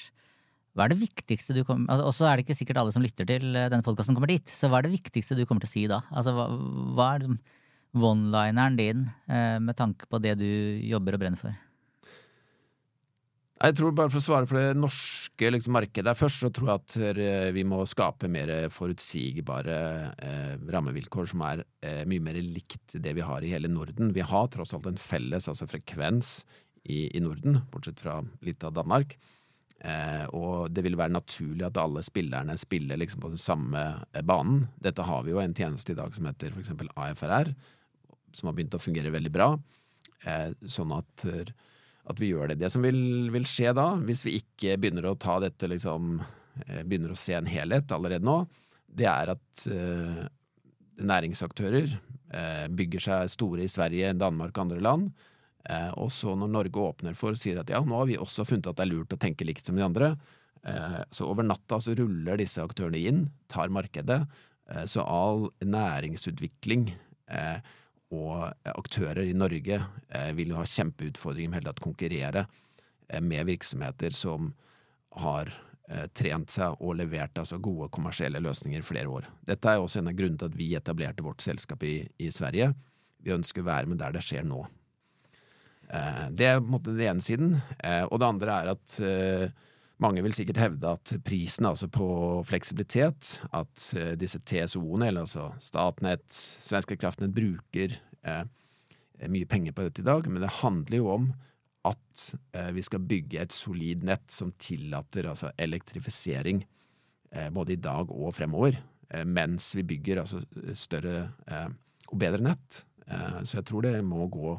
Hva 0.77 0.85
er 0.85 0.93
det 0.93 1.01
viktigste 1.01 1.55
du 1.57 1.63
kommer 1.65 1.89
altså, 1.89 2.05
Også 2.05 2.27
er 2.29 2.37
det 2.37 2.45
ikke 2.45 2.59
sikkert 2.59 2.77
alle 2.83 2.93
som 2.93 3.01
lytter 3.01 3.25
til 3.25 3.49
denne 3.49 3.81
podkasten 3.81 4.13
kommer 4.13 4.29
dit. 4.29 4.45
Så 4.45 4.69
hva 4.69 4.77
er 4.77 4.85
det 4.85 4.93
viktigste 4.99 5.33
du 5.33 5.47
kommer 5.49 5.65
til 5.65 5.71
å 5.71 5.73
si 5.73 5.85
da? 5.89 6.03
Altså, 6.13 6.35
hva, 6.37 6.45
hva 6.93 7.07
er 7.15 7.23
liksom 7.23 7.39
one-lineren 7.97 8.77
din 8.77 9.07
med 9.25 9.73
tanke 9.79 10.05
på 10.11 10.19
det 10.21 10.35
du 10.37 10.45
jobber 10.85 11.17
og 11.17 11.23
brenner 11.23 11.41
for? 11.41 11.55
Jeg 13.57 13.73
tror 13.73 13.93
bare 13.97 14.11
For 14.13 14.21
å 14.21 14.25
svare 14.25 14.47
for 14.49 14.59
det 14.59 14.77
norske 14.77 15.49
liksom, 15.53 15.73
markedet 15.77 16.13
først, 16.17 16.43
så 16.43 16.51
tror 16.53 16.69
jeg 16.69 16.81
at 16.81 16.97
eh, 17.25 17.47
vi 17.55 17.63
må 17.65 17.81
skape 17.89 18.29
mer 18.29 18.51
forutsigbare 18.73 19.77
eh, 20.13 20.53
rammevilkår 20.73 21.31
som 21.31 21.41
er 21.47 21.63
eh, 21.81 22.03
mye 22.09 22.21
mer 22.21 22.37
likt 22.37 22.99
det 23.01 23.15
vi 23.17 23.25
har 23.25 23.41
i 23.41 23.51
hele 23.55 23.71
Norden. 23.71 24.13
Vi 24.13 24.25
har 24.25 24.51
tross 24.53 24.75
alt 24.77 24.85
en 24.89 25.01
felles 25.01 25.49
altså 25.49 25.65
frekvens 25.69 26.43
i, 26.85 27.07
i 27.17 27.23
Norden, 27.23 27.63
bortsett 27.73 28.01
fra 28.03 28.19
litt 28.45 28.61
av 28.67 28.75
Danmark. 28.77 29.17
Eh, 29.77 30.25
og 30.33 30.71
det 30.73 30.81
vil 30.85 30.97
være 30.97 31.13
naturlig 31.13 31.67
at 31.67 31.77
alle 31.81 32.01
spillerne 32.05 32.55
spiller 32.57 32.97
liksom 32.97 33.21
på 33.21 33.31
den 33.33 33.41
samme 33.41 33.83
eh, 34.11 34.25
banen. 34.25 34.67
Dette 34.81 35.05
har 35.05 35.25
vi 35.25 35.33
jo 35.33 35.41
en 35.41 35.57
tjeneste 35.57 35.93
i 35.93 35.97
dag 35.97 36.13
som 36.17 36.29
heter 36.29 36.53
f.eks. 36.53 36.73
AFRR, 36.93 37.53
som 38.33 38.49
har 38.49 38.57
begynt 38.57 38.77
å 38.77 38.81
fungere 38.81 39.13
veldig 39.13 39.33
bra. 39.33 39.51
Eh, 40.25 40.49
sånn 40.65 40.93
at 40.97 41.25
at 42.07 42.21
vi 42.21 42.31
gjør 42.31 42.51
det. 42.51 42.59
Det 42.61 42.71
som 42.71 42.85
vil, 42.85 43.29
vil, 43.33 43.45
skje 43.47 43.73
da, 43.75 43.91
hvis 44.07 44.23
vi 44.27 44.37
ikke 44.39 44.77
begynner 44.79 45.09
å 45.09 45.17
ta 45.19 45.37
dette 45.43 45.69
liksom 45.69 46.17
eh, 46.21 46.83
Begynner 46.83 47.13
å 47.13 47.19
se 47.19 47.35
en 47.37 47.49
helhet 47.49 47.91
allerede 47.95 48.27
nå, 48.27 48.41
det 48.87 49.07
er 49.11 49.33
at 49.33 49.63
eh, 49.71 50.21
næringsaktører 50.97 51.89
eh, 51.91 52.67
bygger 52.73 53.03
seg 53.03 53.33
store 53.33 53.65
i 53.65 53.71
Sverige, 53.71 54.15
Danmark 54.17 54.55
og 54.55 54.63
andre 54.65 54.83
land. 54.83 55.09
Eh, 55.67 55.91
og 55.99 56.11
så 56.15 56.33
når 56.39 56.53
Norge 56.53 56.85
åpner 56.89 57.17
for 57.19 57.35
og 57.35 57.41
sier 57.41 57.59
at 57.61 57.71
ja, 57.73 57.83
nå 57.83 57.99
har 57.99 58.09
vi 58.09 58.19
også 58.19 58.47
funnet 58.47 58.71
at 58.71 58.79
det 58.79 58.87
er 58.87 58.93
lurt 58.93 59.13
å 59.13 59.21
tenke 59.21 59.47
likt 59.47 59.67
som 59.67 59.77
de 59.77 59.85
andre, 59.85 60.15
så 61.15 61.23
over 61.29 61.45
natta 61.45 61.77
så 61.79 61.93
ruller 61.95 62.35
disse 62.41 62.59
aktørene 62.59 62.99
inn, 63.07 63.19
tar 63.47 63.69
markedet. 63.71 64.17
så 64.89 65.05
all 65.05 65.45
næringsutvikling 65.63 66.89
og 68.15 68.47
aktører 68.71 69.25
i 69.27 69.35
Norge 69.35 69.81
eh, 70.09 70.31
vil 70.37 70.53
jo 70.53 70.59
ha 70.61 70.65
kjempeutfordringer 70.67 71.57
med 71.57 71.71
å 71.71 71.75
konkurrere 71.81 72.45
eh, 73.09 73.21
med 73.21 73.49
virksomheter 73.49 74.15
som 74.15 74.53
har 75.23 75.51
eh, 75.89 76.07
trent 76.15 76.53
seg 76.53 76.79
og 76.79 76.95
levert 77.01 77.37
altså 77.39 77.59
gode 77.59 77.89
kommersielle 77.91 78.39
løsninger 78.43 78.79
i 78.79 78.87
flere 78.87 79.11
år. 79.11 79.27
Dette 79.47 79.73
er 79.73 79.83
også 79.83 79.99
en 80.01 80.11
av 80.13 80.17
grunnene 80.17 80.39
til 80.39 80.51
at 80.53 80.59
vi 80.59 80.71
etablerte 80.79 81.25
vårt 81.25 81.43
selskap 81.43 81.83
i, 81.83 81.99
i 82.23 82.31
Sverige. 82.31 82.71
Vi 83.23 83.35
ønsker 83.35 83.65
å 83.65 83.71
være 83.71 83.91
med 83.91 83.99
der 83.99 84.15
det 84.15 84.23
skjer 84.23 84.47
nå. 84.47 84.63
Det 85.87 86.43
er 86.43 86.57
på 86.59 86.65
en 86.65 86.73
måte 86.73 86.91
den 86.91 87.13
ene 87.13 87.23
siden. 87.23 87.53
Og 88.11 88.19
det 88.19 88.27
andre 88.27 88.55
er 88.59 88.71
at 88.73 88.95
mange 90.03 90.21
vil 90.25 90.35
sikkert 90.35 90.59
hevde 90.61 90.91
at 90.93 91.13
prisen 91.25 91.67
altså 91.69 91.89
på 91.89 92.07
fleksibilitet, 92.47 93.39
at 93.55 93.87
uh, 93.97 94.13
disse 94.19 94.39
TSO-ene, 94.45 95.09
eller 95.09 95.25
altså 95.25 95.49
Statnett, 95.63 96.27
Svenske 96.33 96.99
kraftnett, 96.99 97.33
bruker 97.35 97.95
eh, 98.27 98.43
mye 99.31 99.49
penger 99.49 99.73
på 99.73 99.87
dette 99.87 100.03
i 100.03 100.07
dag, 100.07 100.27
men 100.29 100.43
det 100.43 100.57
handler 100.59 100.99
jo 100.99 101.11
om 101.15 101.29
at 101.87 102.25
eh, 102.53 102.69
vi 102.75 102.83
skal 102.85 103.05
bygge 103.09 103.41
et 103.41 103.55
solid 103.55 104.05
nett 104.05 104.27
som 104.33 104.51
tillater 104.59 105.29
altså 105.31 105.53
elektrifisering 105.57 106.65
både 107.51 107.73
i 107.75 107.79
dag 107.83 108.07
og 108.15 108.31
fremover, 108.33 108.77
mens 109.27 109.65
vi 109.75 109.83
bygger 109.85 110.21
altså 110.21 110.39
større 110.79 111.25
og 112.07 112.13
bedre 112.17 112.39
nett. 112.39 112.77
så 113.43 113.57
jeg 113.59 113.65
tror 113.67 113.83
det 113.83 113.91
må 114.07 114.29
gå 114.31 114.53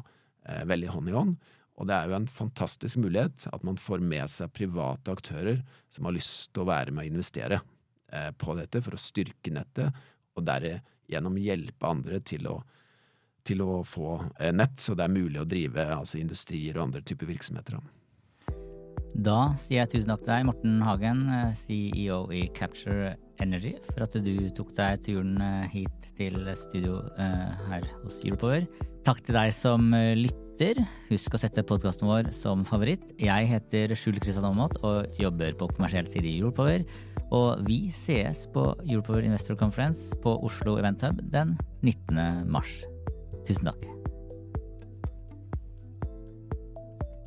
veldig 0.69 0.91
hånd 0.93 1.09
i 1.09 1.15
hånd. 1.15 1.33
Og 1.79 1.87
det 1.87 1.95
er 1.95 2.09
jo 2.09 2.17
en 2.17 2.27
fantastisk 2.27 2.99
mulighet 2.99 3.47
at 3.53 3.63
man 3.63 3.79
får 3.79 4.03
med 4.03 4.27
seg 4.31 4.51
private 4.55 5.13
aktører 5.15 5.61
som 5.91 6.09
har 6.09 6.15
lyst 6.17 6.51
til 6.53 6.65
å 6.65 6.69
være 6.69 6.91
med 6.91 7.05
å 7.05 7.11
investere 7.13 7.61
eh, 8.11 8.31
på 8.35 8.55
dette 8.59 8.81
for 8.83 8.97
å 8.97 8.99
styrke 8.99 9.53
nettet, 9.55 9.95
og 10.35 10.43
gjennom 11.09 11.39
hjelpe 11.41 11.87
andre 11.87 12.19
til 12.21 12.45
å, 12.51 12.57
til 13.47 13.63
å 13.63 13.79
få 13.87 14.17
eh, 14.39 14.51
nett, 14.55 14.75
så 14.79 14.95
det 14.95 15.07
er 15.07 15.15
mulig 15.15 15.39
å 15.41 15.47
drive 15.47 15.87
altså 15.95 16.19
industrier 16.19 16.77
og 16.77 16.89
andre 16.89 17.01
typer 17.01 17.31
virksomheter. 17.31 17.79
Da 17.79 17.98
sier 19.59 19.81
jeg 19.81 19.91
tusen 19.93 20.11
takk 20.11 20.21
til 20.23 20.31
deg, 20.33 20.45
Morten 20.47 20.81
Hagen, 20.85 21.23
eh, 21.33 21.55
CEO 21.57 22.21
i 22.35 22.47
Capture 22.55 23.15
Energy, 23.39 23.73
for 23.89 24.05
at 24.05 24.17
du 24.23 24.33
tok 24.55 24.73
deg 24.77 25.01
turen 25.05 25.35
eh, 25.41 25.67
hit 25.71 26.09
til 26.19 26.37
studio 26.59 27.01
her 27.17 27.85
hos 28.03 28.19
Europower. 28.25 28.67
Takk 29.07 29.23
til 29.25 29.37
deg 29.37 29.53
som 29.55 29.91
lytter. 30.19 30.81
Husk 31.07 31.33
å 31.33 31.39
sette 31.39 31.63
podkasten 31.63 32.09
vår 32.09 32.33
som 32.35 32.65
favoritt. 32.67 33.13
Jeg 33.17 33.47
heter 33.47 33.95
Skjul 33.95 34.19
Kristian 34.19 34.49
Aamodt 34.49 34.75
og 34.83 35.07
jobber 35.21 35.55
på 35.55 35.69
kommersiell 35.71 36.09
side 36.11 36.27
i 36.27 36.41
Europower. 36.41 36.83
Og 37.31 37.63
vi 37.67 37.87
sees 37.95 38.45
på 38.53 38.65
Europower 38.83 39.23
Investor 39.23 39.57
Conference 39.59 40.15
på 40.23 40.35
Oslo 40.45 40.77
Event 40.81 41.05
Hub 41.07 41.23
den 41.31 41.55
19. 41.85 42.49
mars. 42.49 42.81
Tusen 43.47 43.71
takk. 43.71 44.08